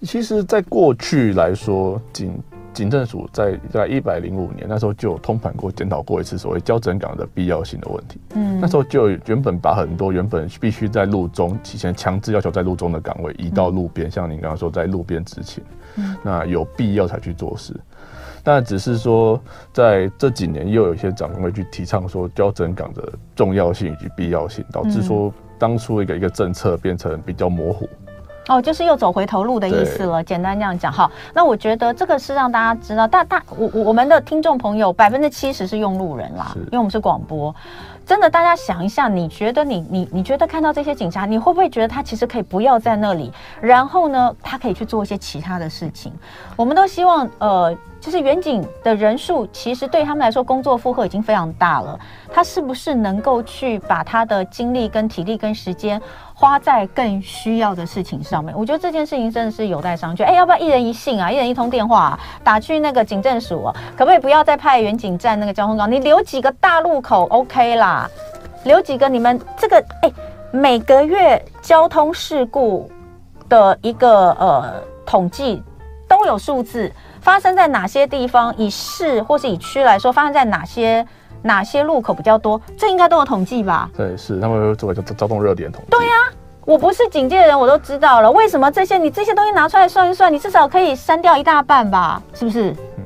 [0.01, 2.37] 其实，在过去来说，仅
[2.77, 8.19] 警政署在在一百零五年那时候就有通盘过检讨过一次所谓交整岗的必要性的问题。
[8.35, 15.63] 嗯，那时候就原本把很多原本必须在路中提前强制要求在路中的岗位移到路边，嗯、像您刚刚说在路边执勤，
[15.95, 17.73] 嗯，那有必要才去做事。
[18.43, 19.41] 但只是说
[19.73, 27.89] 在这几年又有一些长官会去提倡说交整岗的重要性以及必要性，导致说当初一个一个政策变成比较模糊。
[28.47, 30.23] 哦，就是又走回头路的意思了。
[30.23, 37.53] 简单这样讲，好，那我觉得这个是让大家知道，大大我我们的听众朋友百分之七十是用路人啦，因为我们是广播。
[38.05, 43.29] 真的，大家想一下，你觉得你你你觉得看到这些警察，你会不会觉得他其实可以不要在那里？
[43.59, 46.13] 然后呢，他可以去做一些其他的事情。
[46.55, 51.99] 我们都希望，呃，就是远景的人数，其实对他们来说，工作负荷已经非常大了。
[52.31, 56.01] 他是不是能够去把他的精力、跟体力、跟时间
[56.33, 58.53] 花在更需要的事情上面？
[58.57, 60.23] 我觉得这件事情真的是有待商榷。
[60.23, 61.31] 哎，要不要一人一信啊？
[61.31, 65.91] 一人一通电话，打去那个警政署啊，可不可以不要再派远景站那个交通岗？
[65.91, 68.09] 你留几个大路口，OK 啦。
[68.63, 69.07] 留几个？
[69.07, 70.11] 你们这个哎，
[70.51, 72.89] 每个月交通事故
[73.47, 74.73] 的一个呃
[75.05, 75.63] 统计
[76.07, 76.91] 都有数字，
[77.27, 78.55] 发生在哪些地方？
[78.55, 81.05] 以市或是以区来说，发生在哪些
[81.41, 83.89] 哪些路口比较多，这应该都有统计吧？
[83.97, 85.89] 对，是他们会做一个交通热点统计。
[85.91, 86.31] 对呀、啊，
[86.63, 88.31] 我不是警界的人，我都知道了。
[88.31, 92.21] 为什么这些你这些东西拿出来算一算，你至少可以删掉一大半吧？
[92.33, 92.71] 是不是？
[92.97, 93.03] 嗯，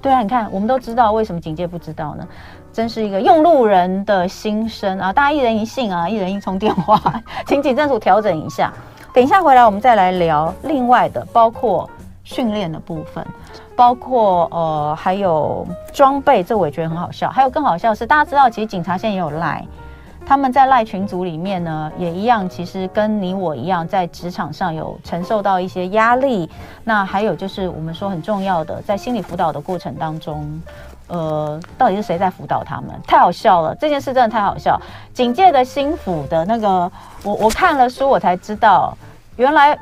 [0.00, 2.26] 对啊，你看，我们都知道，为什么警界不知道呢？
[2.72, 5.12] 真是一个用路人的心声啊！
[5.12, 6.98] 大家一人一信啊，一人一通电话，
[7.46, 8.72] 请警政署调整一下。
[9.12, 11.88] 等一下回来，我们再来聊另外的，包括
[12.28, 13.26] 训练的部分，
[13.74, 17.30] 包括呃还有装备，这我也觉得很好笑。
[17.30, 19.66] 还有更好笑的是，大家知道，其实警察现在也有赖，
[20.26, 26.50] 他们在赖群组里面呢，也一样，其实跟你我一样，在职场上有承受到一些压力。
[26.84, 30.60] 那还有就是我们说很重要的，在心理辅导的过程当中。
[31.08, 32.90] 呃，到底是谁在辅导他们？
[33.06, 34.78] 太好笑了，这件事真的太好笑。
[35.14, 36.92] 警界的心腹的那个，
[37.24, 38.94] 我我看了书，我才知道，
[39.36, 39.78] 原来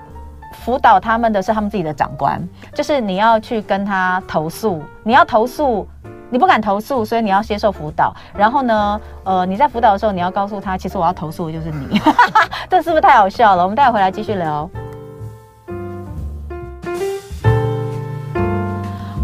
[0.53, 2.41] 辅导他们的是他们自己的长官。
[2.75, 5.87] 就是你要去跟他投诉，你要投诉，
[6.31, 8.15] 你不敢投诉，所以你要接受辅导。
[8.37, 12.01] 然后呢，呃，你在辅导的时候，你要告诉他，其实我要投诉的就是你。
[12.69, 13.63] 这是不是太好笑了？
[13.63, 14.69] 我们待会回来继续聊。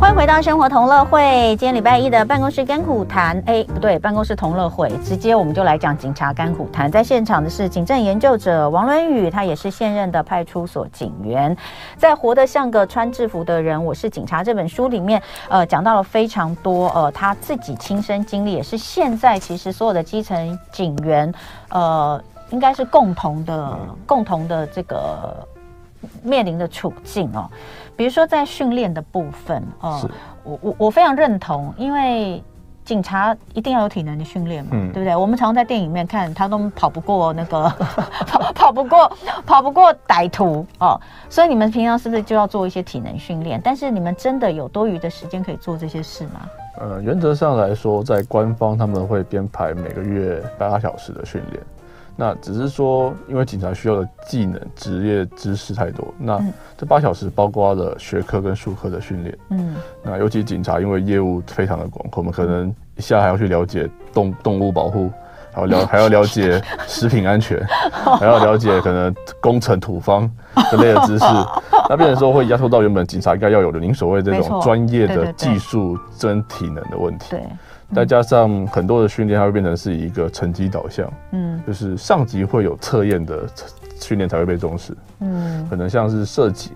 [0.02, 1.54] 欢迎回到生活同乐会。
[1.56, 6.90] 今天礼拜一的办公室甘苦谈，哎，不对，办公室同乐会，直接我们就来讲警察甘苦谈。
[6.90, 11.56] 在现场的是警政研究者王伦宇，他也是现任的派出所警员，
[11.96, 21.32] 在《活得像个穿制服的人，我是警察》这本书里面，呃，讲到了非常多，呃，他自己亲身经历，也是现在其实所有的基层警员，
[21.68, 25.46] 呃，应该是共同的、共同的这个
[26.22, 27.50] 面临的处境哦。
[27.96, 30.10] 比如说在训练的部分，哦、呃，
[30.44, 32.42] 我我我非常认同，因为
[32.84, 35.14] 警察一定要有体能的训练嘛，嗯、对不对？
[35.14, 37.68] 我们常常在电影里面看，他都跑不过那个
[38.26, 39.12] 跑跑不过
[39.46, 43.60] 跑不过歹徒哦，所以你们平常是不是就要做一些体能训练？
[43.62, 46.40] 但是你们真的有多余的时间可以做这些事吗？
[46.80, 51.62] 呃，原则上来说，在官方他们会编排每个月八小时的训练。
[52.22, 56.40] 那只是说，因为警察需要的技能、职业知识太多，那
[56.78, 59.36] 这八小时包括了学科跟术科的训练。
[59.50, 65.10] 嗯，那尤其警察因为业务非常的广阔，我们可能一下还要去了解动动物保护，
[65.52, 67.60] 还要了还要了解食品安全，
[68.20, 70.30] 还要了解可能工程土方
[70.70, 71.24] 之类的知识。
[71.88, 77.30] 那变成说会压缩到原本警察应该要有的您所谓这种专业的技术跟体能的问题。
[77.30, 77.42] 对。
[77.94, 83.46] 再加上很多的训练，它会变成是一个成绩导向，嗯，就是上级会有测验的
[84.00, 86.70] 训练才会被重视，嗯，可能像是射击，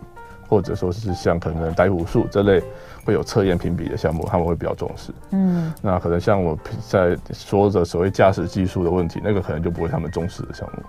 [0.48, 2.62] 或者说是像可能逮捕术这类
[3.04, 10.82] 会有测验评比的项目，他们会比较重视，嗯，那可能像我在说的所谓驾驶技术的问题，那个可能就不会他们重视的项目，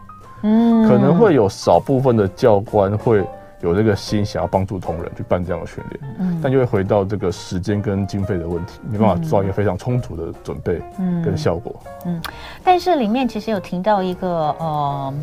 [0.44, 3.26] 嗯，可能会有少部分的教官会。
[3.62, 12.22] 有这个心想要帮助同仁去办这样的训练，嗯，但就会回到这个时间跟经费的问题，没办法做一个非常充足的准备，嗯，跟效果，嗯，
[12.64, 15.14] 但是里面其实有提到一个，呃，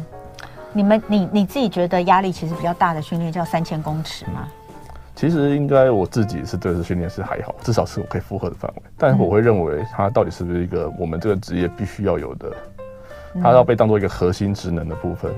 [0.73, 4.49] 你们你你自己觉得压力其实比较大的训练叫三千公尺吗？
[5.15, 12.53] 其实应该我自己是对这训练是还好，至少是我可以负荷的范围，但我会认为它到底是不是一个我们这个职业必须要有的，
[13.41, 15.33] 它要被当做一个核心职能的部分。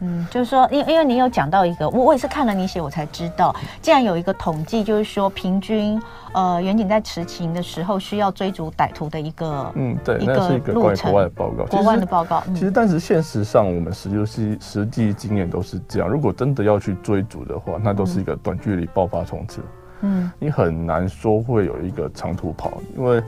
[0.00, 6.00] 嗯，就是说，因因为你有讲到一个，我我也是看了你写，我才知道，竟然有一个统计，就是说平均，
[6.32, 12.42] 呃，远景在执勤的时候需要追逐歹徒的一个，嗯，对，那是一个关于国外的报告，国外的报告。
[12.54, 16.08] 其实，但是现实上，我们实际实际经验都是这样。
[16.08, 19.60] 如果真的要去追逐的话，那都是一个短距离爆发冲刺。
[20.02, 23.20] 嗯，你很难说会有一个长途跑，因为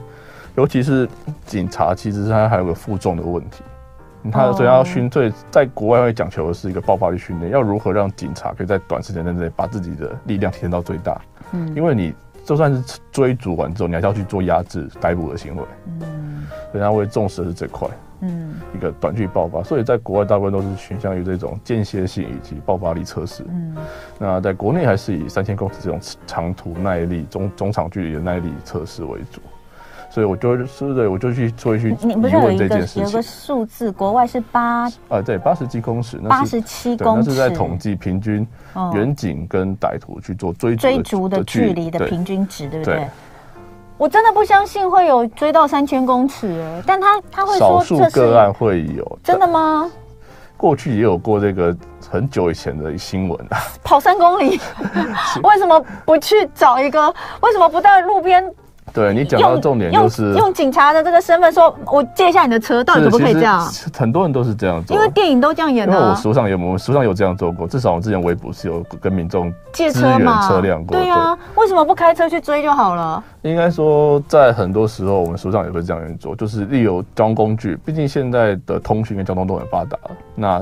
[0.55, 1.09] 尤其是
[1.45, 3.61] 警察，其实他还有个负重的问题。
[4.29, 11.19] 他所以要训，最，在国外会讲求的是一个爆发力训练，要如何让警察可以在短时间之内把自己的力量提升到最大。
[11.53, 15.63] 嗯，因为你就算是追逐完之后，你还是要去做压制、逮捕的行为。
[16.01, 17.87] 嗯，所以他会重视的是这块。
[18.23, 23.43] 嗯，一个短距离爆发，所以在国外大部分都是倾向于这种间歇性以及爆发力测试。
[23.49, 23.75] 嗯，
[24.19, 29.41] 那在国内还是以三千公尺这种长途耐力、中中长距离的耐力测试为主。
[30.11, 38.45] 所以我就是对，我就去做一去你不是有一个有个数字，国外是八啊，对，八十几公尺，八十七公尺，那是在统计平均
[38.93, 43.07] 远景跟歹徒去做追逐追逐的距离的平均值，对不对？
[43.97, 49.89] 我真的不相信会有追到三千公尺，哎，但他他会说少数个案会有，真的吗？
[50.57, 51.73] 过去也有过这个
[52.09, 54.59] 很久以前的新闻啊，跑三公里，
[55.41, 57.07] 为什么不去找一个？
[57.41, 58.43] 为什么不在路边？
[58.93, 63.65] 对你讲到重点就是用，用警察的这个身份说，我借一下你的车，到底可不可以这样？
[63.97, 65.97] 很多人都是这样做，因为电影都这样演的、啊。
[65.97, 70.97] 因为我书上有，我们书上有这样做过，至少我之前微博是有跟民众借车嘛，车辆过。
[70.97, 73.23] 对啊，为什么不开车去追就好了？
[73.43, 79.97] 应该说，在很多时候，我们书上也会这样运作，就是利用交通工具，毕竟现在的通讯跟交通都很发达，
[80.35, 80.61] 那。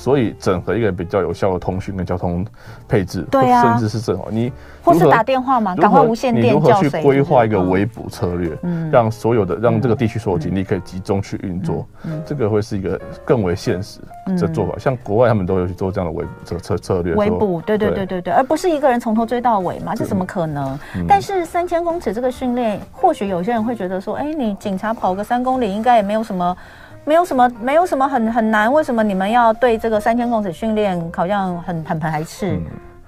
[0.00, 2.42] 所以整合一个比较有效的通讯跟交通
[2.88, 4.50] 配置，对啊，甚至是正好你
[4.82, 14.00] 或是打电话嘛，赶快无线电，你如何去规划一个围捕策略，嗯，让所有的让这个地区所有警力可以集中去运作，嗯，这个会是一个更为现实
[14.38, 14.72] 的做法。
[14.78, 18.06] 像国外他们都有去做这样的围捕策策策略，围捕，对对对。
[18.06, 20.78] 对对，而不是一个人从头追到尾嘛，这怎么可能？
[21.06, 26.56] 但是三千公尺这个训练，或许有些人会觉得说，哎，你警察跑个三公里应该也没有什么。
[27.04, 28.72] 没有什么，没有什么很很难。
[28.72, 32.52] 为什么你们要对这个三千公尺训练好像很很排斥？
[32.52, 32.64] 嗯、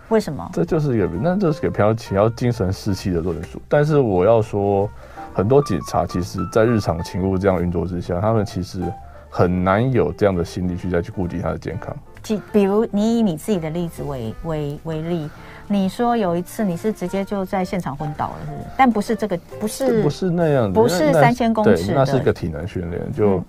[0.08, 0.48] 为什么？
[0.52, 3.60] 这就是一个，那这是给比较比较精神士气的论述。
[3.68, 4.88] 但是我要说，
[5.34, 8.82] 很多警察其实在日常勤务这样运作之下，他们其实
[9.30, 11.94] 很难有这样的心理去再去顾及他的健康。
[12.22, 15.28] 比比如，你以你自己的例子为为为例，
[15.68, 18.66] 你说有一次你是直接就在现场昏倒了，是不是？
[18.76, 23.36] 但不是这个，不是不是那样的，不是三千公尺，那是一个体能训练就。
[23.36, 23.44] 嗯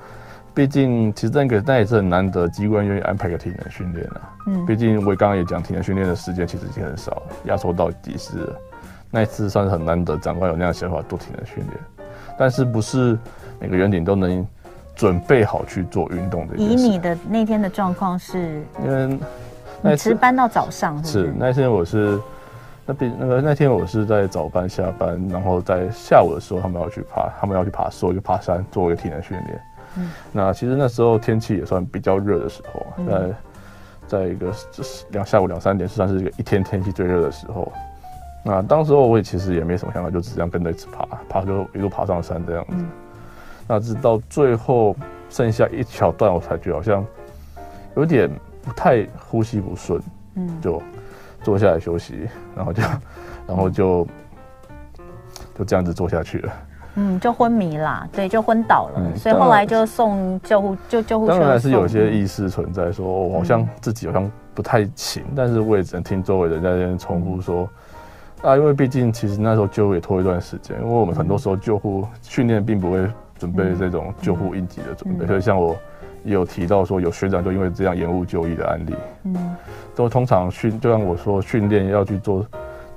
[0.54, 4.22] 毕竟，其实那个那也是很难得，机关愿意安排个体能训练啊。
[4.48, 8.48] 嗯，毕竟我刚刚也讲，体能训练的时间其实已经很少了，压缩到底是
[9.10, 11.70] 那一次算是很难得，长官有那样的想法做体能训练。
[12.38, 13.18] 但是不是
[13.60, 14.46] 每个员警都能
[14.96, 16.56] 准备好去做运动的？
[16.56, 19.20] 以你的那天的状况是，因为
[19.82, 22.20] 你值班到早上是，是那天我是
[22.86, 29.62] 那边那个那天我是在早班下班，然后在下午的时候他们要去爬，他们要去爬说就爬山做一个体能训练。
[29.98, 33.30] 嗯，那其实那时候天气也算比较热的时候，在
[34.08, 34.52] 在一个
[35.12, 37.72] 两下午两三点，算是一个一天天气最热的时候。
[38.46, 42.76] 那当时候我也其实也没什么想法，就只这样跟着一直爬，爬就一路爬上山这样子。
[43.68, 44.94] 那直到最后
[45.30, 47.06] 剩下一小段，我才觉得好像
[47.96, 48.30] 有点
[48.62, 50.02] 不太呼吸不顺，
[50.36, 50.84] 嗯，就
[51.42, 52.84] 坐下来休息，然后就
[53.48, 54.06] 然后就
[55.58, 56.54] 就这样子坐下去了。
[56.96, 61.32] 嗯，就昏迷啦，对，就昏倒了，嗯、所以后来就送救护，就救护车。
[61.32, 67.68] 当然还是有些意识存在，说我好像自己好像不太行，嗯、但是我也只能听周围人在那边重复说，
[68.44, 73.08] 嗯、啊，因为毕竟其实那时候救护也拖一段时间，因为我们很多时候救护训练并不会
[73.40, 75.76] 准备这种救护应急的准备，嗯、所以像我
[76.24, 79.56] 也有提到说，有学长就因为这样延误就医的案例，嗯，
[79.96, 82.46] 都通常训，就像我说训练要去做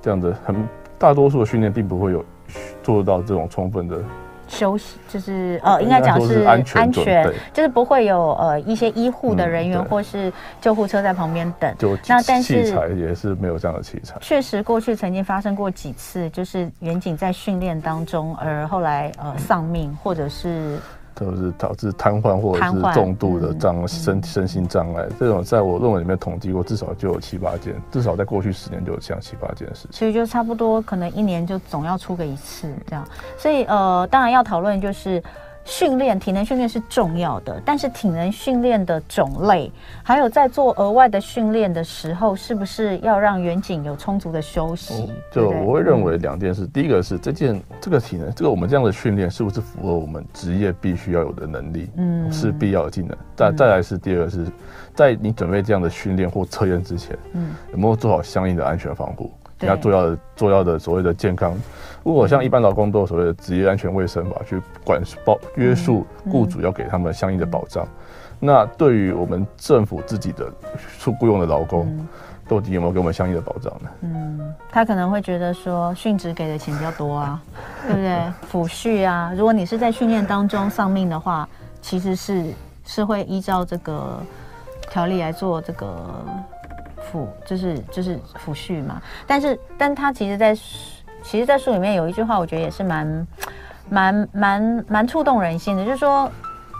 [0.03, 0.55] 这样的，很
[0.99, 2.23] 大多数的训练并不会有。
[2.83, 3.99] 做到这种充分的
[4.49, 11.75] 休息，就是呃，应该讲是安全，安全就是不会有呃一些医护的人员或是救护车在旁边等。
[11.79, 14.17] 就那但是器材也是没有这样的器材。
[14.21, 20.79] 确实，过去曾经发生过几次，就是远景在训练当中，而后来呃丧命，或者是。
[21.17, 29.93] 都是导致瘫痪或者是重度的障碍身身心障碍，这种在我论文里面统计过，至少就有七八件，至少在过去十年就有这样七八件事情。
[29.93, 33.05] 所以就差不多，可能一年就总要出个一次这样。
[33.37, 35.23] 所以呃，当然要讨论就是。
[35.67, 39.71] 训练体能训练是重要的，但是体能训练的种类，
[40.03, 44.95] 还有在做额外的训练的时候，是不是要让远景有充足的休息？
[45.03, 51.91] 哦、就我会认为两件事，嗯、第一个是这件这个体能，这个我们这样的训练是不是符合我们职业必须要有的能力？
[51.97, 53.17] 嗯，是必要的技能。
[53.35, 54.47] 再再来是第二个是，
[54.95, 59.33] 在你准备这样的训练或测验之前，嗯，有没有做好相应的安全防护？
[59.61, 61.55] 你要做要的做要的所谓的健康。
[62.05, 67.87] 如果像一般劳工都有所谓的职业安全卫生法去管包约束雇主，要给他们相应的保障。
[68.39, 70.53] 那对于我们政府自己的
[70.99, 72.07] 出雇佣的劳工，
[72.47, 73.89] 到底有没有给我们相应的保障呢？
[74.03, 77.43] 嗯，他可能会觉得说殉职给的钱比较多啊，
[77.89, 78.33] 对不对？
[78.53, 81.49] 抚恤啊，如果你是在训练当中丧命的话，
[81.81, 82.45] 其实是
[82.85, 84.21] 是会依照这个
[84.91, 85.97] 条例来做这个
[87.17, 89.01] 抚，就是就是抚恤嘛。
[89.27, 93.27] 但是，但他其实，在其实，在书里面有一句话，我觉得也是蛮、
[93.89, 96.31] 蛮、蛮、蛮触动人心的，就是说，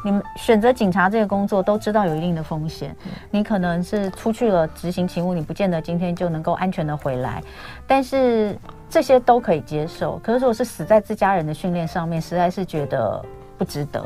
[0.05, 2.95] 你们选择警察这个工作，都知道有一定的风险。
[3.31, 7.43] 你可能是出去了执行勤务，你不见得今天就能够安全的回来，
[7.87, 8.57] 但是
[8.89, 10.19] 这些都可以接受。
[10.23, 13.25] 可是，如果是死在自家人的训练上面，实在是觉得
[13.59, 14.05] 不值得。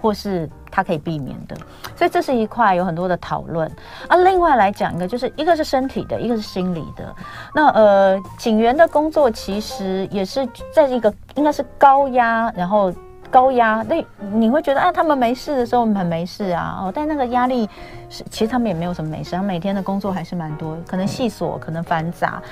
[0.00, 1.56] 或是他可以避免的，
[1.96, 3.70] 所以这是一块有很多的讨论。
[4.08, 7.14] 啊，另外来讲一个，就是一个是身体的，一个是心理的。
[7.54, 12.92] 那呃，警员的工作其实也是在一个应该是高压，然后
[13.32, 17.66] 高压，那你会觉得啊，他们没事的时候我们很没事啊，哦，但那个压力
[18.10, 22.42] 是，其实他们也没有什么没事，他们每天的工作还是蛮多，可能细琐，可能繁杂。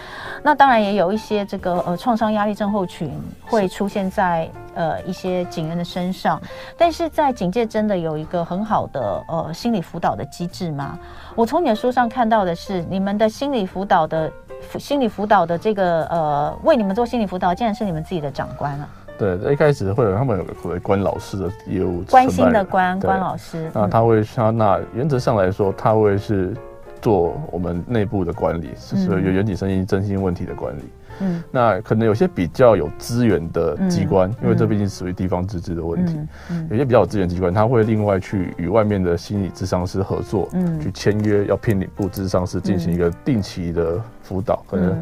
[0.42, 3.12] 那当然也有一些这个呃创伤压力症候群
[3.46, 6.40] 会出现在呃一些警员的身上，
[6.78, 10.98] 但是在警界真的有一个很好的呃心理辅导的机制吗？
[11.34, 14.32] 我从你的书上看到的是你们的心理辅导的
[14.78, 18.88] 心理辅导的这个呃为你们做心理辅导，竟然是你们自己的长官了。
[19.20, 23.70] 对，一开始会有他们有个关老师的业务，关心的关关老师。
[23.74, 26.56] 那他会他那原则上来说，他会是
[27.02, 30.80] 做我们内部的管理，是有原体声音真心问题的管理。
[31.22, 36.14] 嗯，那可能有些比较有资源的机关，嗯、因为这毕竟属于地方自治的问题。
[36.16, 44.96] 嗯嗯、有些比较有资源机关，他会另外去与外面的心理咨商师合作，嗯，去签约，要聘领部咨商师进行一个定期的辅导，可能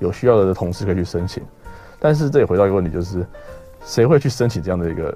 [0.00, 1.40] 有需要的同事可以去申请。
[2.00, 3.24] 但是这也回到一个问题，就是。
[3.90, 5.12] 谁会去申请这样的一个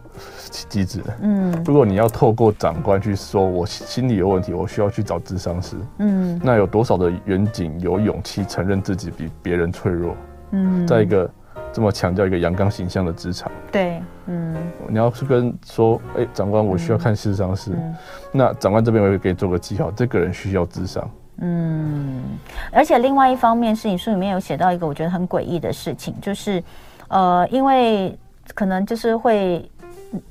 [0.68, 1.00] 机制？
[1.20, 5.76] 嗯，如果你要透过长官去说，我心理有问题，我需要去找智商师。
[5.98, 10.16] 嗯，那有多少的远景有勇气承认自己比别人脆弱？
[10.50, 11.30] 嗯，在一个
[11.72, 14.56] 这么强调一个阳刚形象的职场，对，嗯，
[14.88, 17.94] 你要是跟说，哎、欸，长官，我需要看智商师，嗯、
[18.32, 21.08] 那长官这边我会给你做个记号，这个人需要智商。
[21.38, 22.24] 嗯，
[22.72, 26.60] 而且另外一方面是你书里面有写到一个我觉得很诡异的事情，就是，
[27.06, 28.18] 呃，因为。
[28.52, 29.70] 可能就是会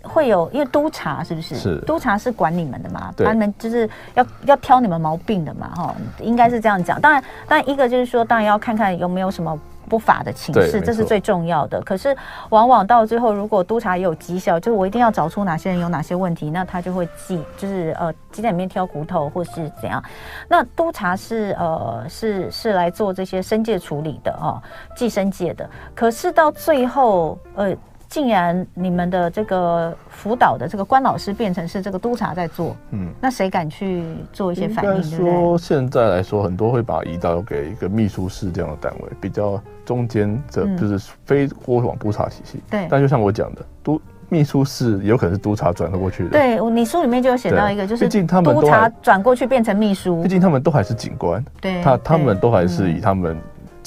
[0.01, 1.55] 会有，因为督察是不是？
[1.55, 3.13] 是督察是管你们的嘛？
[3.17, 5.73] 他们就是要要挑你们毛病的嘛？
[5.75, 7.01] 哈，应该是这样讲。
[7.01, 9.59] 当然，当然一个就是说，当然要看看有没有什么
[9.89, 11.81] 不法的情势，这是最重要的。
[11.81, 12.15] 可是
[12.49, 20.01] 往往到最后，如果督察也有绩效，就是我一定要找出哪些人有哪些问题，那他就会记，就是呃鸡蛋里面挑骨头，或是怎样。
[20.47, 24.61] 那督察是呃是是来做这些申诫处理的哦，
[24.95, 25.69] 寄生界的。
[25.93, 27.75] 可是到最后呃。
[28.13, 35.01] 竟然你们的这个辅导的这个关老师变成是这个督察在做，嗯，那谁敢去做一些反应？
[35.01, 42.59] 说现在来说，很多会把移到给一个秘书室这样的单位，比较中间的，就是非过往督察体系。
[42.69, 43.99] 对，但就像我讲的，督
[44.29, 46.29] 秘书室有可能是督察转过去的。
[46.29, 53.35] 对，你书里面就有写到一个，就是毕竟他们督察转过去变成秘书，毕竟他们都还是警官，对，他他们都还是以他们。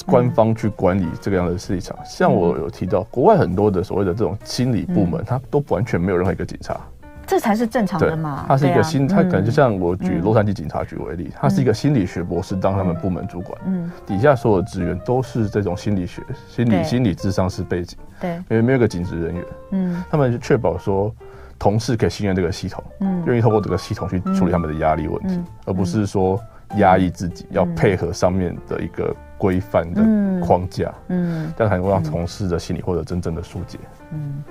[0.07, 6.79] 官方去管理这个样的市场，像我有提到，国外很多的所谓的这种心理部门，它都完全没有任何一个警察，
[7.25, 8.45] 这才是正常的嘛。
[8.47, 21.13] 他是一个心，他可能就像我举洛杉矶警察局为例，他是一个心理学博士当他们部门主管，嗯，底下所有职员都是这种心理学、心理心理智商是背景，对，因为没有个警职人员，嗯，他们就确保说
[21.59, 26.39] 同事可以信任这个系统，嗯，愿意透过这个系统去处理他们的压力问题，而不是说
[26.77, 29.13] 压抑自己，要配合上面的一个。
[29.37, 30.01] 规范的
[30.45, 33.77] 框架，嗯，嗯，但才能让从事的心理获得真正的疏解。
[34.11, 34.43] 嗯，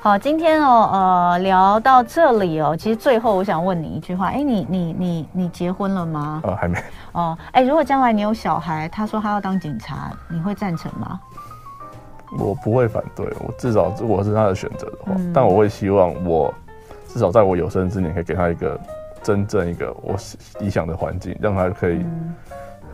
[0.00, 6.40] 好，今天哦，呃，聊到这里哦，其实最后我想问你一句话，哎，你你你你结婚了吗？
[6.44, 6.78] 呃，还没。
[7.12, 11.20] 哦，哎，如果将来你有小孩，他说他要当警察，你会赞成吗？
[12.38, 16.52] 我不会反对，我至少如果是他的选择的话，嗯，但我会希望我
[17.06, 18.80] 至少在我有生之年，可以给他一个
[19.22, 20.16] 真正一个我
[20.58, 21.98] 理想的环境，让他可以。
[21.98, 22.34] 嗯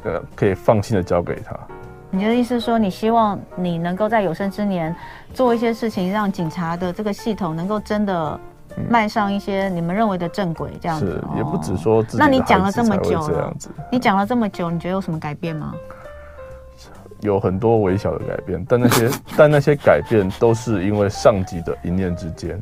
[0.05, 1.55] 呃，可以放心的交给他。
[2.13, 4.95] 你的意思是说，你希望你能够在有生之年
[5.33, 8.41] 做一些事情，让警察的这个系统能够真的
[8.89, 11.07] 迈上一些你们认为的正轨，这样子。
[11.07, 12.19] 是，也不止说自己。
[12.19, 15.73] 那你讲了这么久这样子，你讲了这么久，你觉得有什么改变吗？
[17.21, 22.61] 有很多微小的改变，但那些但那些改变都是因为上级的一念之间。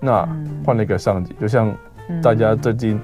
[0.00, 0.26] 那
[0.64, 1.70] 换了一个上级，就像
[2.22, 2.98] 大家最近。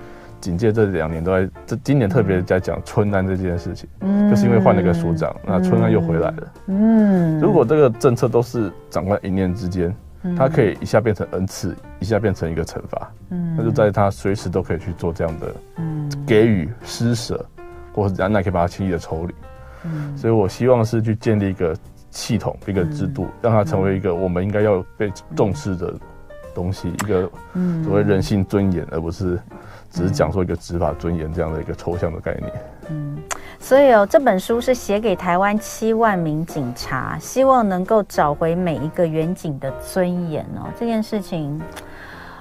[0.44, 9.96] 警戒这两年都在，这今年特别在讲春安这件事情，嗯，就是因为换了一个署长，那春安又回来了，嗯，如果这个政策都是长官一念之间，
[10.36, 17.42] 他可以一下变成恩赐，一下变成一个惩罚，嗯，那就在他随时都可以去做这样的，嗯，给予施舍，
[17.94, 19.34] 或者那可以把它轻易的抽离，
[19.86, 21.74] 嗯，所以我希望是去建立一个
[22.10, 25.94] 系统，一个制度，让它成为一个我们应该要被重视的
[26.54, 27.30] 东西，一个
[27.82, 29.40] 所谓人性尊严，而不是。
[29.94, 32.52] 只是讲说一个执法尊严这样的一个抽象的概念。
[32.90, 33.16] 嗯，
[33.60, 40.66] 所以哦，这本书是写给台湾七万名警察，希望能够找回每一个远警的尊严哦。
[40.76, 41.62] 这件事情，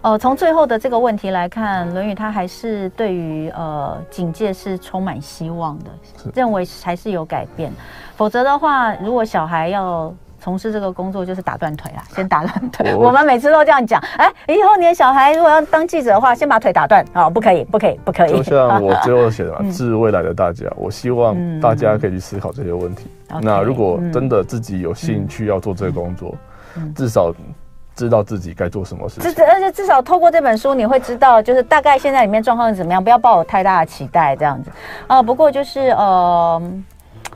[0.02, 5.92] 哦，从最后的这个问题来看，《论语》他还是对于呃警戒是充满希望的，
[6.34, 7.72] 认为还是有改变。
[8.16, 10.12] 否则的话，如果小孩要。
[10.44, 12.94] 从事这个工作就是打断腿啦，先打断腿。
[12.94, 14.04] 我，们每次都这样讲。
[14.18, 18.32] 哎，以后你的小孩如果要当记者的话，先把腿打断啊，不可以，不可以，不可以。
[18.34, 23.08] 就像我最后写的嘛，致未来的大家，我希望大家可以去思考这些问题。
[23.42, 26.36] 那如果真的自己有兴趣要做这个工作，
[26.94, 27.34] 至少
[27.96, 29.34] 知道自己该做什么事情。
[29.34, 34.70] 至而且至少透过这本书，你会知道就是大概现在里面状况是怎么样，不要抱有太大的期待这样子。
[35.08, 36.62] 啊、呃，不过就是呃。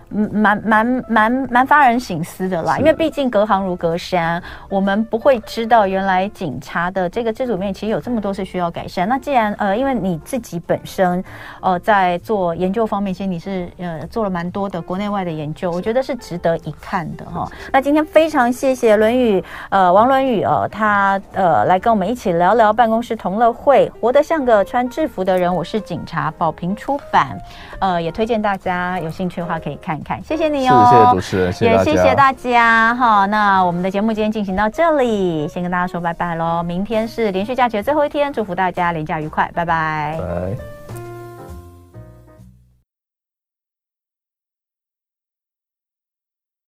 [0.09, 9.07] 蛮蛮蛮蛮发人省思的啦，因为毕竟隔行如隔山，我们不会知道原来警察的这个制度面其实有这么多是需要改善。
[9.07, 11.23] 那既然呃，因为你自己本身
[11.61, 17.49] 呃在做研究方面，其实你是呃做了蛮多的国内外的研究，我觉得是值得一看的哈。
[17.71, 27.37] 那今天非常谢谢论语呃王伦宇呃他呃来跟我们一起聊聊办公室同乐会，活得像个穿制服的人，我是警察，宝瓶出版，
[27.79, 29.96] 呃也推荐大家有兴趣的话可以看。
[30.03, 33.25] 看，谢谢你哦，谢谢主持人，谢谢也谢谢大家哈。
[33.25, 36.61] 那我们的节目今天进行到这里，先跟大家说拜拜喽。
[36.63, 40.17] 明天是连续假期的最后一天，祝福大家连假愉快，拜拜。
[40.19, 40.76] 拜。